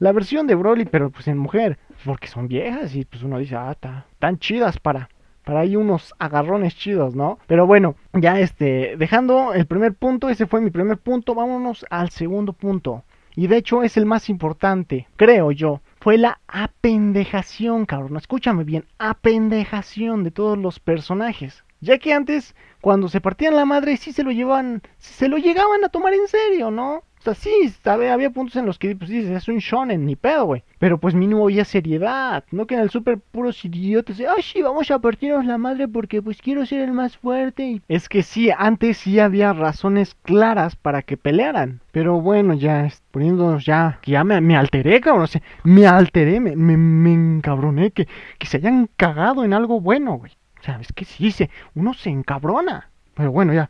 la 0.00 0.12
versión 0.12 0.46
de 0.46 0.56
Broly, 0.56 0.86
pero 0.86 1.10
pues 1.10 1.28
en 1.28 1.38
mujer, 1.38 1.78
porque 2.04 2.26
son 2.26 2.48
viejas 2.48 2.94
y 2.96 3.04
pues 3.04 3.22
uno 3.22 3.38
dice, 3.38 3.54
ah, 3.54 3.76
ta, 3.78 4.06
tan 4.18 4.38
chidas 4.38 4.80
para, 4.80 5.08
para 5.44 5.60
ahí 5.60 5.76
unos 5.76 6.14
agarrones 6.18 6.74
chidos, 6.74 7.14
¿no? 7.14 7.38
Pero 7.46 7.66
bueno, 7.66 7.94
ya 8.14 8.40
este, 8.40 8.96
dejando 8.96 9.54
el 9.54 9.66
primer 9.66 9.94
punto, 9.94 10.28
ese 10.28 10.46
fue 10.46 10.60
mi 10.60 10.70
primer 10.70 10.98
punto, 10.98 11.34
vámonos 11.34 11.86
al 11.90 12.10
segundo 12.10 12.52
punto. 12.54 13.04
Y 13.36 13.46
de 13.46 13.58
hecho 13.58 13.84
es 13.84 13.96
el 13.96 14.06
más 14.06 14.28
importante, 14.28 15.06
creo 15.16 15.52
yo 15.52 15.80
fue 16.00 16.16
la 16.16 16.40
apendejación, 16.48 17.86
cabrón. 17.86 18.16
Escúchame 18.16 18.64
bien, 18.64 18.86
apendejación 18.98 20.24
de 20.24 20.30
todos 20.30 20.56
los 20.58 20.80
personajes. 20.80 21.64
Ya 21.80 21.98
que 21.98 22.12
antes, 22.12 22.54
cuando 22.80 23.08
se 23.08 23.20
partían 23.20 23.56
la 23.56 23.64
madre, 23.64 23.96
sí 23.96 24.12
se 24.12 24.22
lo 24.22 24.30
llevaban, 24.30 24.82
se 24.98 25.28
lo 25.28 25.36
llegaban 25.36 25.84
a 25.84 25.88
tomar 25.90 26.14
en 26.14 26.26
serio, 26.28 26.70
¿no? 26.70 27.04
O 27.20 27.22
sea, 27.22 27.34
sí, 27.34 27.50
había, 27.84 28.14
había 28.14 28.30
puntos 28.30 28.56
en 28.56 28.64
los 28.64 28.78
que 28.78 28.96
pues 28.96 29.10
dices, 29.10 29.30
es 29.30 29.48
un 29.48 29.58
shonen, 29.58 30.06
ni 30.06 30.16
pedo, 30.16 30.46
güey. 30.46 30.64
Pero 30.78 30.96
pues 30.96 31.14
mínimo 31.14 31.44
había 31.44 31.66
seriedad, 31.66 32.44
no 32.50 32.66
que 32.66 32.74
en 32.74 32.80
el 32.80 32.88
super 32.88 33.18
puros 33.18 33.62
idiotas, 33.62 34.18
ay 34.20 34.42
sí, 34.42 34.62
vamos 34.62 34.90
a 34.90 34.98
partirnos 35.00 35.44
la 35.44 35.58
madre 35.58 35.86
porque 35.86 36.22
pues 36.22 36.40
quiero 36.40 36.64
ser 36.64 36.80
el 36.80 36.92
más 36.92 37.18
fuerte. 37.18 37.82
Es 37.88 38.08
que 38.08 38.22
sí, 38.22 38.50
antes 38.56 38.96
sí 38.96 39.20
había 39.20 39.52
razones 39.52 40.16
claras 40.22 40.76
para 40.76 41.02
que 41.02 41.18
pelearan. 41.18 41.80
Pero 41.92 42.22
bueno, 42.22 42.54
ya 42.54 42.88
poniéndonos 43.10 43.66
ya, 43.66 43.98
que 44.00 44.12
ya 44.12 44.24
me, 44.24 44.40
me 44.40 44.56
alteré, 44.56 45.02
cabrón, 45.02 45.24
o 45.24 45.26
sea, 45.26 45.42
me 45.62 45.86
alteré, 45.86 46.40
me, 46.40 46.56
me, 46.56 46.78
me 46.78 47.12
encabroné, 47.12 47.90
que, 47.90 48.08
que 48.38 48.46
se 48.46 48.56
hayan 48.56 48.88
cagado 48.96 49.44
en 49.44 49.52
algo 49.52 49.78
bueno, 49.78 50.14
güey. 50.14 50.32
O 50.58 50.62
sea, 50.62 50.78
es 50.80 50.90
que 50.94 51.04
sí, 51.04 51.32
se, 51.32 51.50
uno 51.74 51.92
se 51.92 52.08
encabrona. 52.08 52.88
Pero 53.14 53.32
bueno, 53.32 53.52
ya 53.52 53.68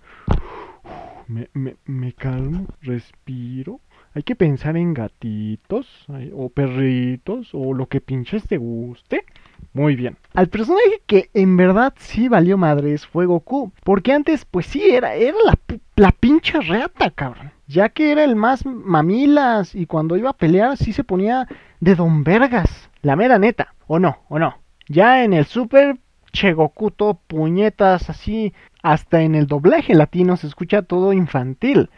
me, 1.31 1.49
me, 1.55 1.77
me 1.87 2.13
calmo, 2.13 2.67
respiro. 2.83 3.81
Hay 4.15 4.25
que 4.25 4.35
pensar 4.35 4.77
en 4.77 4.93
gatitos 4.93 5.87
o 6.35 6.49
perritos 6.49 7.51
o 7.53 7.73
lo 7.73 7.87
que 7.87 8.01
pinches 8.01 8.43
te 8.49 8.57
guste. 8.57 9.25
Muy 9.73 9.95
bien. 9.95 10.17
Al 10.35 10.49
personaje 10.49 11.01
que 11.07 11.31
en 11.33 11.57
verdad 11.57 11.95
sí 11.97 12.29
valió 12.29 12.59
madres 12.59 13.07
fue 13.07 13.27
Goku. 13.27 13.73
Porque 13.85 14.13
antes, 14.13 14.45
pues 14.45 14.67
sí, 14.67 14.83
era, 14.83 15.15
era 15.15 15.37
la, 15.45 15.57
la 15.95 16.11
pinche 16.11 16.61
reata, 16.61 17.11
cabrón. 17.11 17.53
ya 17.69 17.89
que 17.91 18.11
era 18.11 18.25
el 18.25 18.35
más 18.35 18.67
mamilas 18.67 19.77
y 19.77 19.87
cuando 19.87 20.17
iba 20.17 20.31
a 20.31 20.37
pelear 20.37 20.77
sí 20.77 20.93
se 20.93 21.05
ponía 21.05 21.47
de 21.79 21.95
don 21.95 22.25
vergas, 22.25 22.91
la 23.03 23.15
mera 23.15 23.39
neta, 23.39 23.75
o 23.87 24.01
no, 24.01 24.19
o 24.29 24.41
no. 24.41 24.59
Ya 24.89 25.23
en 25.23 25.33
el 25.35 25.45
super 25.45 25.99
Chegokuto, 26.33 27.19
puñetas 27.27 28.11
así, 28.11 28.53
hasta 28.83 29.23
en 29.23 29.35
el 29.35 29.47
doblaje 29.47 29.95
latino 29.95 30.37
se 30.37 30.47
escucha 30.47 30.83
todo 30.83 31.13
infantil. 31.13 31.91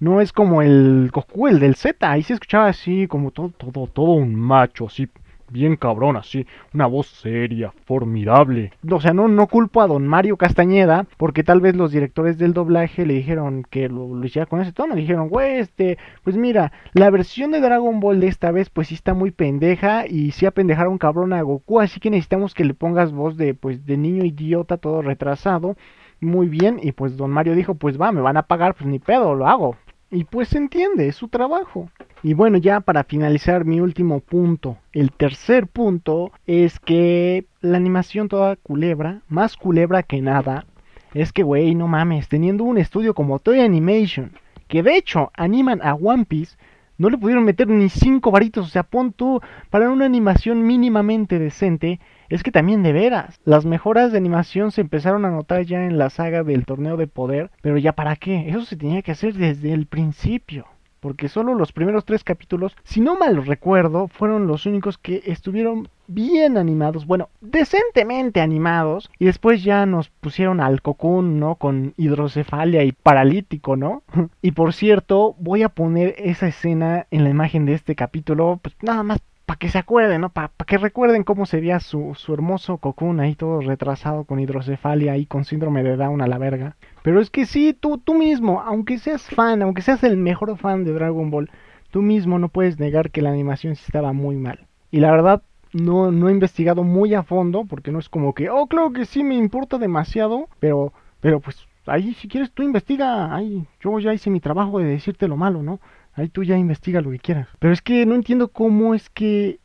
No 0.00 0.20
es 0.20 0.32
como 0.32 0.62
el 0.62 1.10
Goku, 1.12 1.48
el 1.48 1.60
del 1.60 1.74
Z, 1.74 2.10
ahí 2.10 2.22
se 2.22 2.32
escuchaba 2.34 2.68
así 2.68 3.06
como 3.06 3.30
todo, 3.30 3.50
todo, 3.50 3.86
todo 3.86 4.12
un 4.12 4.34
macho, 4.34 4.86
así 4.86 5.08
bien 5.50 5.76
cabrón, 5.76 6.16
así, 6.16 6.46
una 6.72 6.86
voz 6.86 7.06
seria, 7.06 7.72
formidable. 7.84 8.72
O 8.88 9.00
sea, 9.00 9.12
no, 9.12 9.28
no 9.28 9.46
culpo 9.46 9.80
a 9.82 9.86
don 9.86 10.06
Mario 10.06 10.36
Castañeda, 10.36 11.06
porque 11.16 11.44
tal 11.44 11.60
vez 11.60 11.76
los 11.76 11.92
directores 11.92 12.38
del 12.38 12.54
doblaje 12.54 13.06
le 13.06 13.14
dijeron 13.14 13.64
que 13.68 13.88
lo, 13.88 14.24
hiciera 14.24 14.46
con 14.46 14.60
ese 14.60 14.72
tono. 14.72 14.94
Le 14.94 15.02
dijeron, 15.02 15.28
güey, 15.28 15.58
este, 15.58 15.98
pues 16.24 16.36
mira, 16.36 16.72
la 16.92 17.10
versión 17.10 17.50
de 17.50 17.60
Dragon 17.60 18.00
Ball 18.00 18.20
de 18.20 18.28
esta 18.28 18.50
vez, 18.50 18.70
pues 18.70 18.88
sí 18.88 18.94
está 18.94 19.14
muy 19.14 19.30
pendeja 19.30 20.06
y 20.06 20.32
sí 20.32 20.46
apendejaron 20.46 20.98
cabrón 20.98 21.32
a 21.32 21.42
Goku, 21.42 21.80
así 21.80 22.00
que 22.00 22.10
necesitamos 22.10 22.54
que 22.54 22.64
le 22.64 22.74
pongas 22.74 23.12
voz 23.12 23.36
de, 23.36 23.54
pues, 23.54 23.84
de 23.86 23.96
niño 23.96 24.24
idiota, 24.24 24.76
todo 24.76 25.02
retrasado. 25.02 25.76
Muy 26.20 26.48
bien, 26.48 26.78
y 26.82 26.92
pues 26.92 27.16
don 27.16 27.30
Mario 27.30 27.54
dijo, 27.54 27.74
pues 27.74 27.98
va, 27.98 28.12
me 28.12 28.20
van 28.20 28.36
a 28.36 28.42
pagar, 28.42 28.74
pues 28.74 28.86
ni 28.86 28.98
pedo, 28.98 29.34
lo 29.34 29.46
hago. 29.46 29.76
Y 30.10 30.24
pues 30.24 30.48
se 30.48 30.58
entiende, 30.58 31.06
es 31.06 31.16
su 31.16 31.28
trabajo. 31.28 31.88
Y 32.22 32.34
bueno, 32.34 32.58
ya 32.58 32.80
para 32.80 33.04
finalizar 33.04 33.64
mi 33.64 33.80
último 33.80 34.20
punto, 34.20 34.76
el 34.92 35.12
tercer 35.12 35.68
punto 35.68 36.32
es 36.46 36.80
que 36.80 37.46
la 37.60 37.76
animación 37.76 38.28
toda 38.28 38.56
culebra, 38.56 39.22
más 39.28 39.56
culebra 39.56 40.02
que 40.02 40.20
nada, 40.20 40.66
es 41.14 41.32
que, 41.32 41.42
güey, 41.42 41.74
no 41.74 41.86
mames, 41.86 42.28
teniendo 42.28 42.64
un 42.64 42.78
estudio 42.78 43.14
como 43.14 43.38
Toy 43.38 43.60
Animation, 43.60 44.32
que 44.66 44.82
de 44.82 44.96
hecho 44.96 45.30
animan 45.34 45.80
a 45.82 45.94
One 45.94 46.24
Piece, 46.24 46.56
no 46.98 47.08
le 47.08 47.16
pudieron 47.16 47.44
meter 47.44 47.68
ni 47.68 47.88
cinco 47.88 48.30
varitos, 48.30 48.66
o 48.66 48.68
sea, 48.68 48.82
pon 48.82 49.12
tú 49.12 49.40
para 49.70 49.90
una 49.90 50.04
animación 50.04 50.66
mínimamente 50.66 51.38
decente, 51.38 52.00
es 52.30 52.42
que 52.42 52.52
también 52.52 52.82
de 52.82 52.92
veras, 52.92 53.38
las 53.44 53.66
mejoras 53.66 54.12
de 54.12 54.18
animación 54.18 54.70
se 54.70 54.80
empezaron 54.80 55.24
a 55.24 55.30
notar 55.30 55.64
ya 55.64 55.84
en 55.84 55.98
la 55.98 56.08
saga 56.08 56.42
del 56.42 56.64
torneo 56.64 56.96
de 56.96 57.06
poder, 57.06 57.50
pero 57.60 57.76
ya 57.76 57.92
para 57.92 58.16
qué, 58.16 58.48
eso 58.48 58.64
se 58.64 58.76
tenía 58.76 59.02
que 59.02 59.12
hacer 59.12 59.34
desde 59.34 59.72
el 59.72 59.86
principio 59.86 60.66
porque 61.00 61.28
solo 61.28 61.54
los 61.54 61.72
primeros 61.72 62.04
tres 62.04 62.22
capítulos, 62.22 62.76
si 62.84 63.00
no 63.00 63.16
mal 63.16 63.44
recuerdo, 63.44 64.08
fueron 64.08 64.46
los 64.46 64.66
únicos 64.66 64.98
que 64.98 65.22
estuvieron 65.26 65.88
bien 66.06 66.58
animados, 66.58 67.06
bueno, 67.06 67.30
decentemente 67.40 68.40
animados, 68.40 69.10
y 69.18 69.24
después 69.24 69.64
ya 69.64 69.86
nos 69.86 70.10
pusieron 70.10 70.60
al 70.60 70.82
Cocoon, 70.82 71.40
¿no? 71.40 71.54
Con 71.54 71.94
hidrocefalia 71.96 72.84
y 72.84 72.92
paralítico, 72.92 73.76
¿no? 73.76 74.02
y 74.42 74.52
por 74.52 74.72
cierto, 74.72 75.34
voy 75.38 75.62
a 75.62 75.70
poner 75.70 76.14
esa 76.18 76.48
escena 76.48 77.06
en 77.10 77.24
la 77.24 77.30
imagen 77.30 77.64
de 77.64 77.74
este 77.74 77.94
capítulo, 77.94 78.60
pues 78.62 78.76
nada 78.82 79.02
más 79.02 79.20
para 79.50 79.58
que 79.58 79.68
se 79.68 79.78
acuerden, 79.78 80.20
¿no? 80.20 80.28
Para 80.28 80.52
que 80.64 80.78
recuerden 80.78 81.24
cómo 81.24 81.44
sería 81.44 81.80
su, 81.80 82.14
su 82.14 82.32
hermoso 82.32 82.78
Cocoon 82.78 83.18
ahí 83.18 83.34
todo 83.34 83.60
retrasado 83.60 84.22
con 84.22 84.38
hidrocefalia 84.38 85.16
y 85.16 85.26
con 85.26 85.44
síndrome 85.44 85.82
de 85.82 85.96
Down 85.96 86.22
a 86.22 86.28
la 86.28 86.38
verga. 86.38 86.76
Pero 87.02 87.20
es 87.20 87.30
que 87.30 87.46
sí, 87.46 87.74
tú, 87.74 87.98
tú 87.98 88.14
mismo, 88.14 88.60
aunque 88.60 88.98
seas 88.98 89.28
fan, 89.28 89.60
aunque 89.62 89.82
seas 89.82 90.04
el 90.04 90.16
mejor 90.16 90.56
fan 90.56 90.84
de 90.84 90.92
Dragon 90.92 91.32
Ball, 91.32 91.50
tú 91.90 92.00
mismo 92.00 92.38
no 92.38 92.48
puedes 92.48 92.78
negar 92.78 93.10
que 93.10 93.22
la 93.22 93.30
animación 93.30 93.72
estaba 93.72 94.12
muy 94.12 94.36
mal. 94.36 94.68
Y 94.92 95.00
la 95.00 95.10
verdad, 95.10 95.42
no, 95.72 96.12
no 96.12 96.28
he 96.28 96.32
investigado 96.32 96.84
muy 96.84 97.14
a 97.14 97.24
fondo, 97.24 97.64
porque 97.64 97.90
no 97.90 97.98
es 97.98 98.08
como 98.08 98.34
que, 98.34 98.50
oh, 98.50 98.68
claro 98.68 98.92
que 98.92 99.04
sí 99.04 99.24
me 99.24 99.34
importa 99.34 99.78
demasiado, 99.78 100.48
pero, 100.60 100.92
pero 101.20 101.40
pues 101.40 101.66
ahí 101.86 102.14
si 102.14 102.28
quieres 102.28 102.52
tú 102.52 102.62
investiga, 102.62 103.36
yo 103.80 103.98
ya 103.98 104.14
hice 104.14 104.30
mi 104.30 104.38
trabajo 104.38 104.78
de 104.78 104.84
decirte 104.84 105.26
lo 105.26 105.36
malo, 105.36 105.60
¿no? 105.60 105.80
Ahí 106.14 106.28
tú 106.28 106.42
ya 106.42 106.56
investiga 106.56 107.00
lo 107.00 107.10
que 107.10 107.18
quieras. 107.18 107.48
Pero 107.58 107.72
es 107.72 107.82
que 107.82 108.04
no 108.06 108.14
entiendo 108.14 108.48
cómo 108.48 108.94
es 108.94 109.08
que 109.10 109.60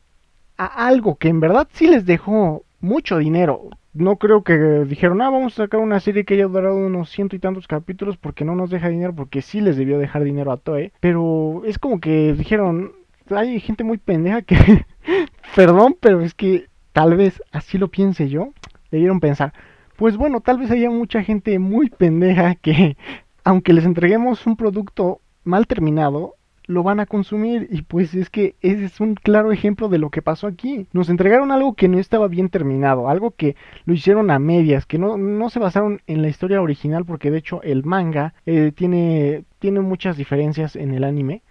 a 0.56 0.86
algo 0.86 1.16
que 1.16 1.28
en 1.28 1.40
verdad 1.40 1.68
sí 1.72 1.86
les 1.86 2.06
dejó 2.06 2.64
mucho 2.80 3.18
dinero. 3.18 3.68
No 3.92 4.16
creo 4.16 4.42
que 4.42 4.54
dijeron, 4.86 5.22
ah, 5.22 5.30
vamos 5.30 5.54
a 5.54 5.64
sacar 5.64 5.80
una 5.80 6.00
serie 6.00 6.24
que 6.24 6.34
haya 6.34 6.46
durado 6.46 6.76
unos 6.76 7.10
ciento 7.10 7.34
y 7.34 7.38
tantos 7.38 7.66
capítulos 7.66 8.16
porque 8.16 8.44
no 8.44 8.54
nos 8.54 8.70
deja 8.70 8.88
dinero, 8.88 9.14
porque 9.14 9.42
sí 9.42 9.60
les 9.60 9.76
debió 9.76 9.98
dejar 9.98 10.22
dinero 10.22 10.52
a 10.52 10.58
Toei. 10.58 10.92
Pero 11.00 11.62
es 11.64 11.78
como 11.78 11.98
que 11.98 12.34
dijeron, 12.34 12.92
hay 13.30 13.58
gente 13.60 13.84
muy 13.84 13.98
pendeja 13.98 14.42
que, 14.42 14.56
perdón, 15.56 15.96
pero 15.98 16.20
es 16.20 16.34
que 16.34 16.66
tal 16.92 17.16
vez 17.16 17.42
así 17.52 17.78
lo 17.78 17.88
piense 17.88 18.28
yo. 18.28 18.52
Debieron 18.90 19.20
pensar, 19.20 19.52
pues 19.96 20.16
bueno, 20.16 20.40
tal 20.40 20.58
vez 20.58 20.70
haya 20.70 20.90
mucha 20.90 21.22
gente 21.22 21.58
muy 21.58 21.88
pendeja 21.88 22.54
que, 22.54 22.96
aunque 23.44 23.72
les 23.72 23.84
entreguemos 23.84 24.46
un 24.46 24.56
producto 24.56 25.20
mal 25.46 25.66
terminado, 25.66 26.34
lo 26.66 26.82
van 26.82 27.00
a 27.00 27.06
consumir 27.06 27.68
y 27.70 27.82
pues 27.82 28.14
es 28.14 28.28
que 28.28 28.56
ese 28.60 28.84
es 28.84 29.00
un 29.00 29.14
claro 29.14 29.52
ejemplo 29.52 29.88
de 29.88 29.98
lo 29.98 30.10
que 30.10 30.22
pasó 30.22 30.46
aquí. 30.46 30.86
Nos 30.92 31.08
entregaron 31.08 31.52
algo 31.52 31.74
que 31.74 31.88
no 31.88 31.98
estaba 31.98 32.28
bien 32.28 32.48
terminado, 32.48 33.08
algo 33.08 33.30
que 33.30 33.56
lo 33.84 33.94
hicieron 33.94 34.30
a 34.30 34.38
medias, 34.38 34.84
que 34.84 34.98
no, 34.98 35.16
no 35.16 35.48
se 35.48 35.60
basaron 35.60 36.02
en 36.06 36.22
la 36.22 36.28
historia 36.28 36.60
original 36.60 37.04
porque 37.04 37.30
de 37.30 37.38
hecho 37.38 37.62
el 37.62 37.84
manga 37.84 38.34
eh, 38.44 38.72
tiene, 38.74 39.44
tiene 39.60 39.80
muchas 39.80 40.16
diferencias 40.16 40.76
en 40.76 40.92
el 40.92 41.04
anime 41.04 41.42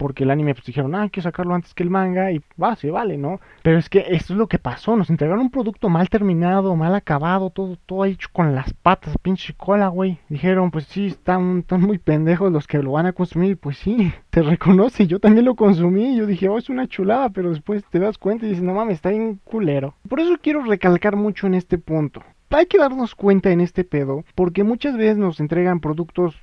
porque 0.00 0.24
el 0.24 0.30
anime 0.30 0.54
pues 0.54 0.64
dijeron, 0.64 0.94
ah, 0.94 1.02
hay 1.02 1.10
que 1.10 1.20
sacarlo 1.20 1.54
antes 1.54 1.74
que 1.74 1.82
el 1.82 1.90
manga 1.90 2.32
y 2.32 2.40
va, 2.60 2.74
se 2.74 2.90
vale, 2.90 3.18
¿no? 3.18 3.38
Pero 3.62 3.76
es 3.76 3.90
que 3.90 3.98
esto 4.08 4.32
es 4.32 4.38
lo 4.38 4.46
que 4.46 4.58
pasó, 4.58 4.96
nos 4.96 5.10
entregaron 5.10 5.42
un 5.42 5.50
producto 5.50 5.90
mal 5.90 6.08
terminado, 6.08 6.74
mal 6.74 6.94
acabado, 6.94 7.50
todo, 7.50 7.76
todo 7.84 8.06
hecho 8.06 8.30
con 8.32 8.54
las 8.54 8.72
patas, 8.72 9.18
pinche 9.20 9.52
cola, 9.52 9.88
güey. 9.88 10.18
Dijeron, 10.30 10.70
pues 10.70 10.86
sí, 10.86 11.08
están, 11.08 11.58
están 11.58 11.82
muy 11.82 11.98
pendejos 11.98 12.50
los 12.50 12.66
que 12.66 12.82
lo 12.82 12.92
van 12.92 13.04
a 13.04 13.12
consumir, 13.12 13.58
pues 13.58 13.76
sí, 13.76 14.10
te 14.30 14.40
reconoce, 14.40 15.06
yo 15.06 15.20
también 15.20 15.44
lo 15.44 15.54
consumí, 15.54 16.16
yo 16.16 16.24
dije, 16.24 16.48
oh, 16.48 16.56
es 16.56 16.70
una 16.70 16.88
chulada, 16.88 17.28
pero 17.28 17.50
después 17.50 17.84
te 17.90 17.98
das 17.98 18.16
cuenta 18.16 18.46
y 18.46 18.48
dices, 18.48 18.64
no 18.64 18.72
mames, 18.72 18.94
está 18.94 19.10
bien 19.10 19.38
culero. 19.44 19.96
Por 20.08 20.20
eso 20.20 20.38
quiero 20.40 20.62
recalcar 20.62 21.16
mucho 21.16 21.46
en 21.46 21.52
este 21.52 21.76
punto. 21.76 22.22
Hay 22.48 22.64
que 22.64 22.78
darnos 22.78 23.14
cuenta 23.14 23.50
en 23.50 23.60
este 23.60 23.84
pedo, 23.84 24.24
porque 24.34 24.64
muchas 24.64 24.96
veces 24.96 25.18
nos 25.18 25.40
entregan 25.40 25.80
productos 25.80 26.40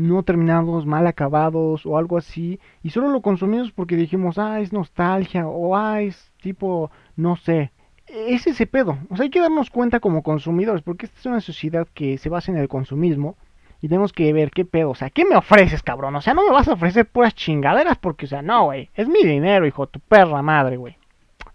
no 0.00 0.22
terminados, 0.22 0.86
mal 0.86 1.06
acabados 1.06 1.84
o 1.84 1.98
algo 1.98 2.16
así, 2.16 2.58
y 2.82 2.90
solo 2.90 3.08
lo 3.08 3.20
consumimos 3.20 3.70
porque 3.72 3.96
dijimos, 3.96 4.38
ah, 4.38 4.60
es 4.60 4.72
nostalgia 4.72 5.46
o 5.46 5.76
ah, 5.76 6.00
es 6.00 6.32
tipo, 6.40 6.90
no 7.16 7.36
sé. 7.36 7.70
Es 8.06 8.46
ese 8.46 8.66
pedo. 8.66 8.98
O 9.08 9.16
sea, 9.16 9.24
hay 9.24 9.30
que 9.30 9.40
darnos 9.40 9.70
cuenta 9.70 10.00
como 10.00 10.22
consumidores, 10.22 10.82
porque 10.82 11.06
esta 11.06 11.20
es 11.20 11.26
una 11.26 11.40
sociedad 11.40 11.86
que 11.94 12.18
se 12.18 12.28
basa 12.28 12.50
en 12.50 12.58
el 12.58 12.68
consumismo. 12.68 13.36
Y 13.82 13.88
tenemos 13.88 14.12
que 14.12 14.32
ver 14.32 14.50
qué 14.50 14.64
pedo, 14.66 14.90
o 14.90 14.94
sea, 14.94 15.08
¿qué 15.08 15.24
me 15.24 15.36
ofreces, 15.36 15.82
cabrón? 15.82 16.14
O 16.16 16.20
sea, 16.20 16.34
no 16.34 16.44
me 16.44 16.52
vas 16.52 16.68
a 16.68 16.74
ofrecer 16.74 17.06
puras 17.06 17.34
chingaderas 17.34 17.96
porque, 17.96 18.26
o 18.26 18.28
sea, 18.28 18.42
no, 18.42 18.64
güey. 18.64 18.90
Es 18.94 19.08
mi 19.08 19.22
dinero, 19.22 19.66
hijo, 19.66 19.86
tu 19.86 20.00
perra 20.00 20.42
madre, 20.42 20.76
güey. 20.76 20.98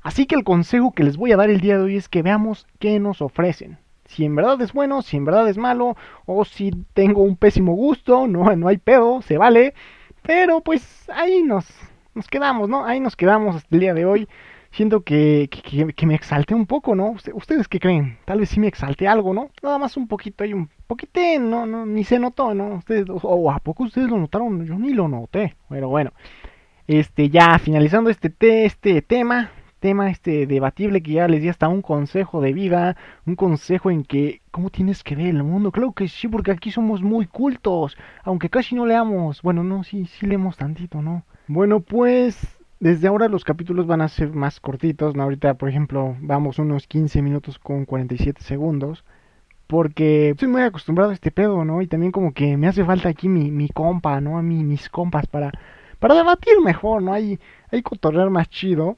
Así 0.01 0.25
que 0.25 0.35
el 0.35 0.43
consejo 0.43 0.91
que 0.91 1.03
les 1.03 1.17
voy 1.17 1.33
a 1.33 1.37
dar 1.37 1.49
el 1.49 1.61
día 1.61 1.77
de 1.77 1.83
hoy 1.83 1.97
es 1.97 2.09
que 2.09 2.23
veamos 2.23 2.67
qué 2.79 2.99
nos 2.99 3.21
ofrecen 3.21 3.77
si 4.05 4.25
en 4.25 4.35
verdad 4.35 4.61
es 4.61 4.73
bueno, 4.73 5.01
si 5.01 5.17
en 5.17 5.25
verdad 5.25 5.47
es 5.49 5.57
malo, 5.57 5.95
o 6.25 6.45
si 6.45 6.71
tengo 6.93 7.21
un 7.21 7.37
pésimo 7.37 7.73
gusto, 7.73 8.27
no, 8.27 8.55
no 8.55 8.67
hay 8.67 8.77
pedo, 8.77 9.21
se 9.21 9.37
vale. 9.37 9.73
Pero 10.21 10.61
pues 10.61 11.09
ahí 11.09 11.43
nos, 11.43 11.65
nos 12.13 12.27
quedamos, 12.27 12.69
¿no? 12.69 12.85
Ahí 12.85 12.99
nos 12.99 13.15
quedamos 13.15 13.55
hasta 13.55 13.75
el 13.75 13.79
día 13.79 13.93
de 13.93 14.05
hoy. 14.05 14.27
Siento 14.71 15.03
que, 15.03 15.49
que, 15.95 16.05
me 16.05 16.15
exalté 16.15 16.53
un 16.53 16.65
poco, 16.65 16.95
¿no? 16.95 17.15
¿Ustedes 17.33 17.67
qué 17.69 17.79
creen? 17.79 18.17
Tal 18.25 18.39
vez 18.39 18.49
sí 18.49 18.59
me 18.59 18.67
exalté 18.67 19.07
algo, 19.07 19.33
¿no? 19.33 19.49
Nada 19.63 19.77
más 19.77 19.95
un 19.95 20.07
poquito, 20.07 20.43
hay 20.43 20.53
un 20.53 20.69
poquitín, 20.85 21.49
no, 21.49 21.65
no, 21.65 21.85
ni 21.85 22.03
se 22.03 22.19
notó, 22.19 22.53
¿no? 22.53 22.75
Ustedes, 22.75 23.05
o 23.09 23.51
a 23.51 23.59
poco 23.59 23.83
ustedes 23.83 24.09
lo 24.09 24.17
notaron, 24.17 24.65
yo 24.65 24.75
ni 24.75 24.89
lo 24.93 25.07
noté. 25.07 25.55
Pero 25.69 25.87
bueno, 25.87 26.11
este, 26.87 27.29
ya 27.29 27.57
finalizando 27.57 28.09
este, 28.09 28.33
este 28.65 29.01
tema, 29.01 29.51
tema 29.85 30.09
este 30.09 30.47
debatible 30.47 31.03
que 31.03 31.11
ya 31.11 31.27
les 31.27 31.43
di 31.43 31.49
hasta 31.49 31.67
un 31.67 31.83
consejo 31.83 32.41
de 32.41 32.53
vida, 32.53 32.97
un 33.27 33.35
consejo 33.35 33.91
en 33.91 34.03
que 34.03 34.41
cómo 34.49 34.71
tienes 34.71 35.03
que 35.03 35.15
ver 35.15 35.27
el 35.27 35.43
mundo. 35.43 35.71
Claro 35.71 35.91
que 35.91 36.07
sí, 36.07 36.27
porque 36.27 36.49
aquí 36.49 36.71
somos 36.71 37.03
muy 37.03 37.27
cultos, 37.27 37.95
aunque 38.23 38.49
casi 38.49 38.73
no 38.73 38.87
leamos. 38.87 39.43
Bueno, 39.43 39.63
no, 39.63 39.83
sí, 39.83 40.07
sí 40.07 40.25
leemos 40.25 40.57
tantito, 40.57 41.03
¿no? 41.03 41.23
Bueno, 41.47 41.81
pues 41.81 42.35
desde 42.79 43.07
ahora 43.07 43.27
los 43.27 43.43
capítulos 43.43 43.85
van 43.85 44.01
a 44.01 44.07
ser 44.07 44.33
más 44.33 44.59
cortitos, 44.59 45.15
¿no? 45.15 45.21
Ahorita, 45.21 45.53
por 45.53 45.69
ejemplo, 45.69 46.17
vamos 46.19 46.57
unos 46.57 46.87
15 46.87 47.21
minutos 47.21 47.59
con 47.59 47.85
47 47.85 48.41
segundos. 48.41 49.05
Porque 49.67 50.31
estoy 50.31 50.47
muy 50.47 50.63
acostumbrado 50.63 51.11
a 51.11 51.13
este 51.13 51.29
pedo, 51.29 51.63
¿no? 51.63 51.83
Y 51.83 51.87
también 51.87 52.11
como 52.11 52.33
que 52.33 52.57
me 52.57 52.67
hace 52.67 52.83
falta 52.83 53.09
aquí 53.09 53.29
mi, 53.29 53.51
mi 53.51 53.69
compa, 53.69 54.19
¿no? 54.19 54.39
A 54.39 54.41
mí, 54.41 54.63
mis 54.63 54.89
compas 54.89 55.27
para, 55.27 55.51
para 55.99 56.15
debatir 56.15 56.59
mejor, 56.63 57.03
¿no? 57.03 57.13
Hay, 57.13 57.39
hay 57.71 57.83
cotorrear 57.83 58.31
más 58.31 58.49
chido 58.49 58.97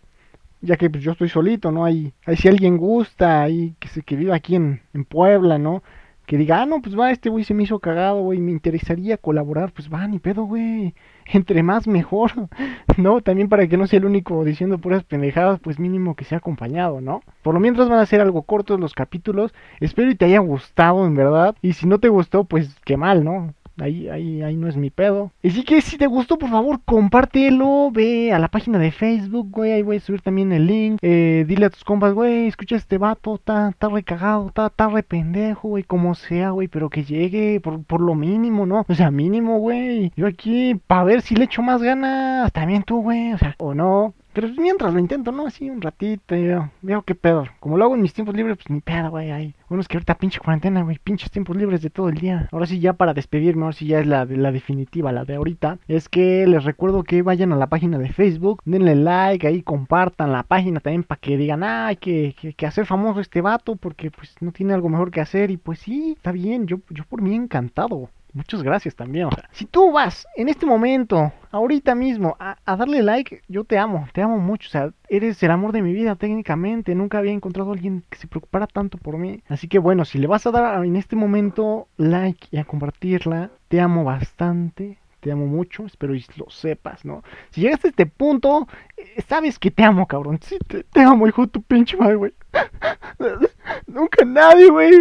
ya 0.61 0.75
que 0.77 0.89
pues, 0.89 1.03
yo 1.03 1.11
estoy 1.11 1.29
solito, 1.29 1.71
¿no? 1.71 1.85
Hay, 1.85 2.13
hay 2.25 2.35
si 2.37 2.47
alguien 2.47 2.77
gusta, 2.77 3.43
ahí 3.43 3.75
que, 3.79 3.87
se, 3.87 4.01
que 4.01 4.15
vive 4.15 4.33
aquí 4.33 4.55
en, 4.55 4.81
en 4.93 5.05
Puebla, 5.05 5.57
¿no? 5.57 5.83
Que 6.25 6.37
diga, 6.37 6.61
ah, 6.61 6.65
no, 6.65 6.81
pues 6.81 6.99
va, 6.99 7.11
este 7.11 7.29
güey 7.29 7.45
se 7.45 7.53
me 7.53 7.63
hizo 7.63 7.79
cagado, 7.79 8.21
güey, 8.21 8.39
me 8.39 8.51
interesaría 8.51 9.17
colaborar, 9.17 9.71
pues 9.71 9.91
va, 9.91 10.05
ni 10.07 10.19
pedo, 10.19 10.43
güey. 10.43 10.93
Entre 11.33 11.63
más 11.63 11.87
mejor, 11.87 12.31
¿no? 12.97 13.21
También 13.21 13.49
para 13.49 13.67
que 13.67 13.77
no 13.77 13.87
sea 13.87 13.99
el 13.99 14.05
único 14.05 14.43
diciendo 14.43 14.77
puras 14.77 15.03
pendejadas, 15.03 15.59
pues 15.59 15.79
mínimo 15.79 16.15
que 16.15 16.25
sea 16.25 16.39
acompañado, 16.39 16.99
¿no? 17.01 17.21
Por 17.43 17.53
lo 17.53 17.59
mientras 17.59 17.89
van 17.89 17.99
a 17.99 18.05
ser 18.05 18.21
algo 18.21 18.43
cortos 18.43 18.79
los 18.79 18.93
capítulos. 18.93 19.53
Espero 19.79 20.11
y 20.11 20.15
te 20.15 20.25
haya 20.25 20.39
gustado, 20.39 21.05
en 21.05 21.15
verdad. 21.15 21.55
Y 21.61 21.73
si 21.73 21.87
no 21.87 21.99
te 21.99 22.09
gustó, 22.09 22.43
pues 22.43 22.75
qué 22.83 22.97
mal, 22.97 23.23
¿no? 23.23 23.53
Ahí, 23.79 24.09
ahí, 24.09 24.41
ahí 24.41 24.55
no 24.55 24.67
es 24.67 24.75
mi 24.75 24.89
pedo. 24.89 25.31
Y 25.43 25.51
sí 25.51 25.63
que 25.63 25.81
si 25.81 25.97
te 25.97 26.07
gustó, 26.07 26.37
por 26.37 26.49
favor, 26.49 26.79
compártelo. 26.83 27.91
Ve 27.91 28.31
a 28.33 28.39
la 28.39 28.47
página 28.47 28.79
de 28.79 28.91
Facebook, 28.91 29.49
güey. 29.51 29.71
Ahí 29.73 29.81
voy 29.83 29.97
a 29.97 29.99
subir 29.99 30.21
también 30.21 30.51
el 30.51 30.67
link. 30.67 30.99
Eh, 31.01 31.45
dile 31.47 31.67
a 31.67 31.69
tus 31.69 31.83
compas, 31.83 32.13
güey, 32.13 32.47
escucha 32.47 32.75
este 32.75 32.97
vato. 32.97 33.35
Está, 33.35 33.69
está 33.69 33.89
recagado, 33.89 34.47
está, 34.47 34.67
está 34.67 34.87
re 34.89 35.03
pendejo, 35.03 35.69
güey. 35.69 35.83
Como 35.83 36.15
sea, 36.15 36.51
güey. 36.51 36.67
Pero 36.67 36.89
que 36.89 37.03
llegue 37.03 37.59
por, 37.59 37.83
por 37.83 38.01
lo 38.01 38.15
mínimo, 38.15 38.65
¿no? 38.65 38.85
O 38.87 38.95
sea, 38.95 39.11
mínimo, 39.11 39.59
güey. 39.59 40.11
Yo 40.15 40.27
aquí, 40.27 40.75
para 40.87 41.03
ver 41.03 41.21
si 41.21 41.35
le 41.35 41.45
echo 41.45 41.61
más 41.61 41.81
ganas. 41.81 42.51
También 42.51 42.83
tú, 42.83 43.01
güey. 43.01 43.33
O 43.33 43.37
sea, 43.37 43.55
o 43.59 43.73
no. 43.73 44.13
Pero 44.37 44.49
mientras 44.55 44.93
lo 44.93 44.99
intento, 44.99 45.31
¿no? 45.31 45.47
Así 45.47 45.67
un 45.67 45.81
ratito, 45.81 46.35
y 46.35 46.43
veo, 46.43 46.69
veo 46.83 47.01
qué 47.01 47.15
pedo. 47.15 47.45
Como 47.59 47.75
lo 47.75 47.85
hago 47.85 47.95
en 47.95 48.03
mis 48.03 48.13
tiempos 48.13 48.35
libres, 48.35 48.57
pues 48.57 48.69
ni 48.69 48.81
pedo, 48.81 49.09
güey. 49.09 49.31
Ahí. 49.31 49.55
Bueno, 49.67 49.81
es 49.81 49.87
que 49.87 49.97
ahorita 49.97 50.13
pinche 50.19 50.39
cuarentena, 50.39 50.83
güey. 50.83 50.99
Pinches 51.03 51.31
tiempos 51.31 51.57
libres 51.57 51.81
de 51.81 51.89
todo 51.89 52.09
el 52.09 52.19
día. 52.19 52.47
Ahora 52.51 52.67
sí, 52.67 52.79
ya 52.79 52.93
para 52.93 53.15
despedirme, 53.15 53.63
ahora 53.63 53.75
sí 53.75 53.87
ya 53.87 53.99
es 53.99 54.05
la, 54.05 54.25
la 54.25 54.51
definitiva, 54.51 55.11
la 55.11 55.25
de 55.25 55.37
ahorita. 55.37 55.79
Es 55.87 56.07
que 56.07 56.45
les 56.45 56.65
recuerdo 56.65 57.01
que 57.01 57.23
vayan 57.23 57.51
a 57.51 57.55
la 57.55 57.65
página 57.65 57.97
de 57.97 58.13
Facebook, 58.13 58.61
denle 58.63 58.93
like, 58.93 59.47
ahí 59.47 59.63
compartan 59.63 60.31
la 60.31 60.43
página 60.43 60.81
también 60.81 61.01
para 61.01 61.19
que 61.19 61.35
digan, 61.35 61.63
ah, 61.63 61.87
hay 61.87 61.95
que, 61.95 62.35
que, 62.55 62.67
hacer 62.67 62.85
famoso 62.85 63.21
este 63.21 63.41
vato 63.41 63.75
porque 63.75 64.11
pues 64.11 64.35
no 64.39 64.51
tiene 64.51 64.75
algo 64.75 64.87
mejor 64.87 65.09
que 65.09 65.19
hacer. 65.19 65.49
Y 65.49 65.57
pues 65.57 65.79
sí, 65.79 66.13
está 66.15 66.31
bien, 66.31 66.67
yo, 66.67 66.77
yo 66.91 67.05
por 67.05 67.23
mí 67.23 67.33
encantado 67.33 68.11
muchas 68.37 68.63
gracias 68.63 68.95
también. 68.95 69.25
O 69.25 69.31
sea, 69.31 69.49
si 69.51 69.65
tú 69.65 69.91
vas 69.91 70.27
en 70.35 70.47
este 70.47 70.65
momento, 70.65 71.31
ahorita 71.51 71.95
mismo, 71.95 72.37
a, 72.39 72.57
darle 72.65 73.01
like, 73.03 73.41
yo 73.47 73.63
te 73.63 73.77
amo, 73.77 74.07
te 74.13 74.21
amo 74.21 74.37
mucho. 74.37 74.67
O 74.67 74.71
sea, 74.71 74.91
eres 75.09 75.41
el 75.43 75.51
amor 75.51 75.71
de 75.71 75.81
mi 75.81 75.91
vida 75.91 76.15
técnicamente. 76.15 76.95
Nunca 76.95 77.17
había 77.17 77.31
encontrado 77.31 77.71
a 77.71 77.73
alguien 77.73 78.03
que 78.09 78.17
se 78.17 78.27
preocupara 78.27 78.67
tanto 78.67 78.97
por 78.97 79.17
mí. 79.17 79.41
Así 79.49 79.67
que 79.67 79.79
bueno, 79.79 80.05
si 80.05 80.19
le 80.19 80.27
vas 80.27 80.45
a 80.45 80.51
dar 80.51 80.85
en 80.85 80.95
este 80.95 81.15
momento 81.15 81.87
like 81.97 82.47
y 82.51 82.57
a 82.57 82.65
compartirla, 82.65 83.51
te 83.67 83.81
amo 83.81 84.03
bastante. 84.03 84.99
Te 85.19 85.31
amo 85.31 85.47
mucho, 85.47 85.87
espero 85.87 86.13
y 86.13 86.23
lo 86.35 86.47
sepas, 86.51 87.03
¿no? 87.03 87.23
Si 87.49 87.61
llegaste 87.61 87.87
a 87.87 87.89
este 87.89 88.05
punto, 88.05 88.67
eh, 88.95 89.21
sabes 89.27 89.57
que 89.57 89.71
te 89.71 89.83
amo, 89.83 90.05
cabrón. 90.05 90.39
Sí, 90.41 90.57
te, 90.67 90.83
te 90.83 91.01
amo, 91.01 91.27
hijo 91.27 91.41
de 91.41 91.47
tu 91.47 91.61
pinche 91.63 91.97
madre, 91.97 92.15
güey. 92.15 92.33
Nunca 93.87 94.23
nadie, 94.23 94.69
güey. 94.69 94.91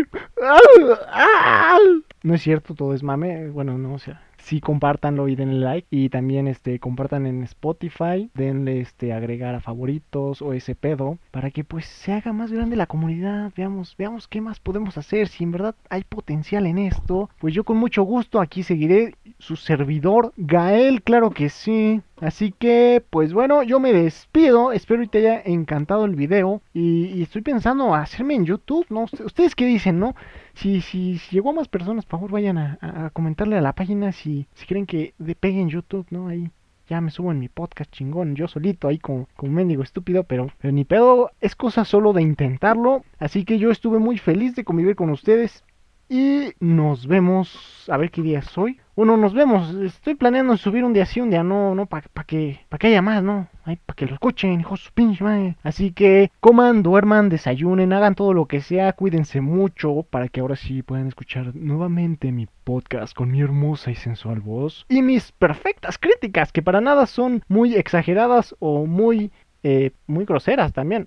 No 2.27 2.35
es 2.35 2.43
cierto, 2.43 2.75
todo 2.75 2.93
es 2.93 3.05
mame. 3.05 3.51
Bueno, 3.51 3.79
no, 3.79 3.95
o 3.95 4.01
sea, 4.01 4.21
sí 4.39 4.61
compártanlo 4.61 5.29
y 5.29 5.37
denle 5.37 5.61
like. 5.61 5.87
Y 5.93 6.09
también 6.09 6.49
este 6.49 6.81
compartan 6.81 7.25
en 7.25 7.45
Spotify. 7.45 8.33
Denle 8.35 8.81
este 8.81 9.13
agregar 9.13 9.55
a 9.55 9.61
favoritos 9.61 10.43
o 10.43 10.53
ese 10.53 10.75
pedo. 10.75 11.19
Para 11.31 11.53
que 11.53 11.63
pues 11.63 11.87
se 11.87 12.11
haga 12.13 12.33
más 12.33 12.51
grande 12.51 12.75
la 12.75 12.89
comunidad. 12.89 13.53
Veamos, 13.57 13.95
veamos 13.97 14.27
qué 14.27 14.41
más 14.41 14.59
podemos 14.59 14.99
hacer. 14.99 15.29
Si 15.29 15.45
en 15.45 15.53
verdad 15.53 15.77
hay 15.89 16.03
potencial 16.03 16.67
en 16.67 16.79
esto. 16.79 17.31
Pues 17.39 17.55
yo 17.55 17.63
con 17.63 17.77
mucho 17.77 18.03
gusto 18.03 18.41
aquí 18.41 18.65
seguiré. 18.65 19.15
Su 19.39 19.57
servidor, 19.57 20.33
Gael, 20.37 21.03
claro 21.03 21.31
que 21.31 21.49
sí. 21.51 22.01
Así 22.21 22.53
que, 22.53 23.05
pues 23.11 23.33
bueno, 23.33 23.63
yo 23.63 23.81
me 23.81 23.93
despido. 23.93 24.73
Espero 24.73 25.03
que 25.03 25.09
te 25.09 25.19
haya 25.19 25.43
encantado 25.45 26.05
el 26.07 26.17
video. 26.17 26.63
Y, 26.73 27.23
estoy 27.23 27.43
pensando 27.43 27.95
hacerme 27.95 28.35
en 28.35 28.47
YouTube, 28.47 28.87
¿no? 28.89 29.05
¿Ustedes 29.25 29.55
qué 29.55 29.67
dicen, 29.67 29.99
no? 29.99 30.15
Si, 30.55 30.81
si, 30.81 31.19
si 31.19 31.37
llegó 31.37 31.51
a 31.51 31.55
más 31.55 31.69
personas, 31.69 32.07
por 32.07 32.21
favor 32.21 32.33
vayan 32.33 32.59
a, 32.59 33.11
comentarle 33.13 33.59
a 33.59 33.61
la 33.61 33.75
página 33.75 34.13
si, 34.13 34.47
si 34.55 34.67
quieren 34.67 34.87
que 34.87 35.15
pegue 35.39 35.61
en 35.61 35.69
YouTube, 35.69 36.07
¿no? 36.11 36.29
Ahí 36.29 36.51
ya 36.89 37.01
me 37.01 37.11
subo 37.11 37.33
en 37.33 37.39
mi 37.39 37.49
podcast 37.49 37.91
chingón, 37.91 38.37
yo 38.37 38.47
solito 38.47 38.89
ahí 38.89 38.99
con, 38.99 39.27
con 39.37 39.53
mendigo 39.53 39.83
estúpido, 39.83 40.25
pero, 40.25 40.51
pero 40.59 40.73
ni 40.73 40.85
pedo, 40.85 41.31
es 41.41 41.57
cosa 41.57 41.85
solo 41.85 42.13
de 42.13 42.23
intentarlo. 42.23 43.05
Así 43.19 43.45
que 43.45 43.59
yo 43.59 43.71
estuve 43.71 43.99
muy 43.99 44.19
feliz 44.19 44.55
de 44.55 44.65
convivir 44.65 44.95
con 44.97 45.11
ustedes. 45.11 45.65
Y 46.09 46.53
nos 46.61 47.07
vemos, 47.09 47.85
a 47.91 47.97
ver 47.97 48.11
qué 48.11 48.23
día 48.23 48.39
es 48.39 48.57
hoy. 48.57 48.81
Bueno, 48.97 49.19
nos 49.19 49.35
vemos. 49.35 49.75
Estoy 49.75 50.15
planeando 50.15 50.57
subir 50.57 50.83
un 50.83 50.95
día 50.95 51.05
sí, 51.05 51.21
un 51.21 51.29
día 51.29 51.43
no, 51.43 51.75
no, 51.75 51.85
para 51.85 52.09
pa 52.09 52.25
que, 52.25 52.61
pa 52.71 52.79
que 52.79 52.87
haya 52.87 53.03
más, 53.03 53.23
¿no? 53.23 53.47
para 53.85 53.95
que 53.95 54.07
lo 54.07 54.15
escuchen, 54.15 54.59
hijos 54.59 54.91
pinche 54.95 55.23
madre. 55.23 55.57
Así 55.63 55.93
que 55.93 56.31
coman, 56.41 56.83
duerman, 56.83 57.29
desayunen, 57.29 57.93
hagan 57.93 58.15
todo 58.15 58.33
lo 58.33 58.47
que 58.47 58.63
sea, 58.63 58.95
cuídense 58.95 59.43
mucho 59.43 60.07
para 60.09 60.29
que 60.29 60.41
ahora 60.41 60.57
sí 60.57 60.83
puedan 60.83 61.09
escuchar 61.09 61.55
nuevamente 61.55 62.33
mi 62.33 62.49
podcast 62.65 63.15
con 63.15 63.31
mi 63.31 63.43
hermosa 63.43 63.91
y 63.91 63.97
sensual 63.97 64.41
voz. 64.41 64.87
Y 64.89 65.03
mis 65.03 65.31
perfectas 65.33 65.99
críticas, 65.99 66.51
que 66.51 66.63
para 66.63 66.81
nada 66.81 67.05
son 67.05 67.43
muy 67.49 67.75
exageradas 67.75 68.57
o 68.61 68.87
muy, 68.87 69.31
eh, 69.63 69.91
muy 70.07 70.25
groseras 70.25 70.73
también. 70.73 71.07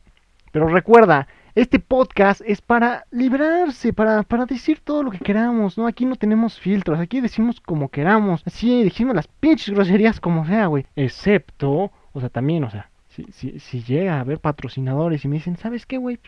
Pero 0.52 0.68
recuerda, 0.68 1.28
este 1.62 1.80
podcast 1.80 2.42
es 2.46 2.62
para 2.62 3.06
librarse, 3.12 3.92
para, 3.92 4.24
para 4.24 4.46
decir 4.46 4.80
todo 4.80 5.04
lo 5.04 5.12
que 5.12 5.20
queramos, 5.20 5.78
¿no? 5.78 5.88
Aquí 5.88 6.06
no 6.06 6.16
tenemos 6.16 6.60
filtros, 6.60 7.00
aquí 7.00 7.20
decimos 7.20 7.60
como 7.60 7.90
queramos, 7.90 8.42
así 8.46 8.84
decimos 8.84 9.16
las 9.16 9.28
pinches 9.28 9.74
groserías 9.74 10.20
como 10.20 10.46
sea, 10.46 10.68
güey. 10.68 10.86
Excepto, 10.96 11.92
o 12.14 12.20
sea, 12.20 12.30
también, 12.30 12.64
o 12.64 12.70
sea, 12.70 12.90
si, 13.10 13.26
si, 13.32 13.60
si 13.60 13.84
llega 13.84 14.16
a 14.16 14.22
haber 14.22 14.40
patrocinadores 14.40 15.26
y 15.26 15.28
me 15.28 15.36
dicen, 15.36 15.58
¿sabes 15.58 15.86
qué, 15.86 15.98
güey? 15.98 16.20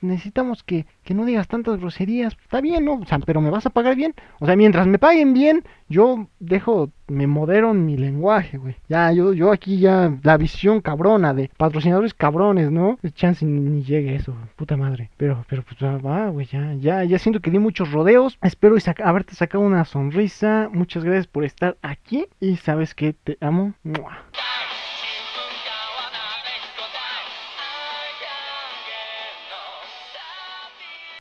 Necesitamos 0.00 0.62
que, 0.62 0.86
que 1.02 1.14
no 1.14 1.24
digas 1.24 1.48
tantas 1.48 1.78
groserías. 1.78 2.36
Está 2.42 2.60
bien, 2.60 2.84
¿no? 2.84 2.94
O 2.94 3.06
sea, 3.06 3.18
pero 3.18 3.40
me 3.40 3.50
vas 3.50 3.66
a 3.66 3.70
pagar 3.70 3.96
bien. 3.96 4.14
O 4.38 4.46
sea, 4.46 4.56
mientras 4.56 4.86
me 4.86 4.98
paguen 4.98 5.34
bien, 5.34 5.64
yo 5.88 6.28
dejo, 6.38 6.90
me 7.08 7.26
modero 7.26 7.70
en 7.72 7.84
mi 7.84 7.96
lenguaje, 7.96 8.58
güey. 8.58 8.76
Ya, 8.88 9.12
yo, 9.12 9.32
yo 9.32 9.52
aquí 9.52 9.78
ya, 9.78 10.18
la 10.22 10.36
visión 10.36 10.80
cabrona 10.80 11.34
de 11.34 11.50
patrocinadores 11.56 12.14
cabrones, 12.14 12.70
¿no? 12.70 12.98
Chance 13.14 13.44
ni, 13.44 13.60
ni 13.60 13.82
llegue 13.82 14.14
eso, 14.14 14.34
puta 14.56 14.76
madre. 14.76 15.10
Pero, 15.16 15.44
pero 15.48 15.62
pues 15.62 15.78
va, 15.82 16.28
güey, 16.28 16.46
ya, 16.46 16.74
ya, 16.74 17.04
ya 17.04 17.18
siento 17.18 17.40
que 17.40 17.50
di 17.50 17.58
muchos 17.58 17.92
rodeos. 17.92 18.38
Espero 18.42 18.76
haberte 19.04 19.34
sacado 19.34 19.64
una 19.64 19.84
sonrisa. 19.84 20.68
Muchas 20.72 21.04
gracias 21.04 21.26
por 21.26 21.44
estar 21.44 21.76
aquí. 21.82 22.26
Y 22.40 22.56
sabes 22.56 22.94
que 22.94 23.12
te 23.12 23.36
amo. 23.40 23.74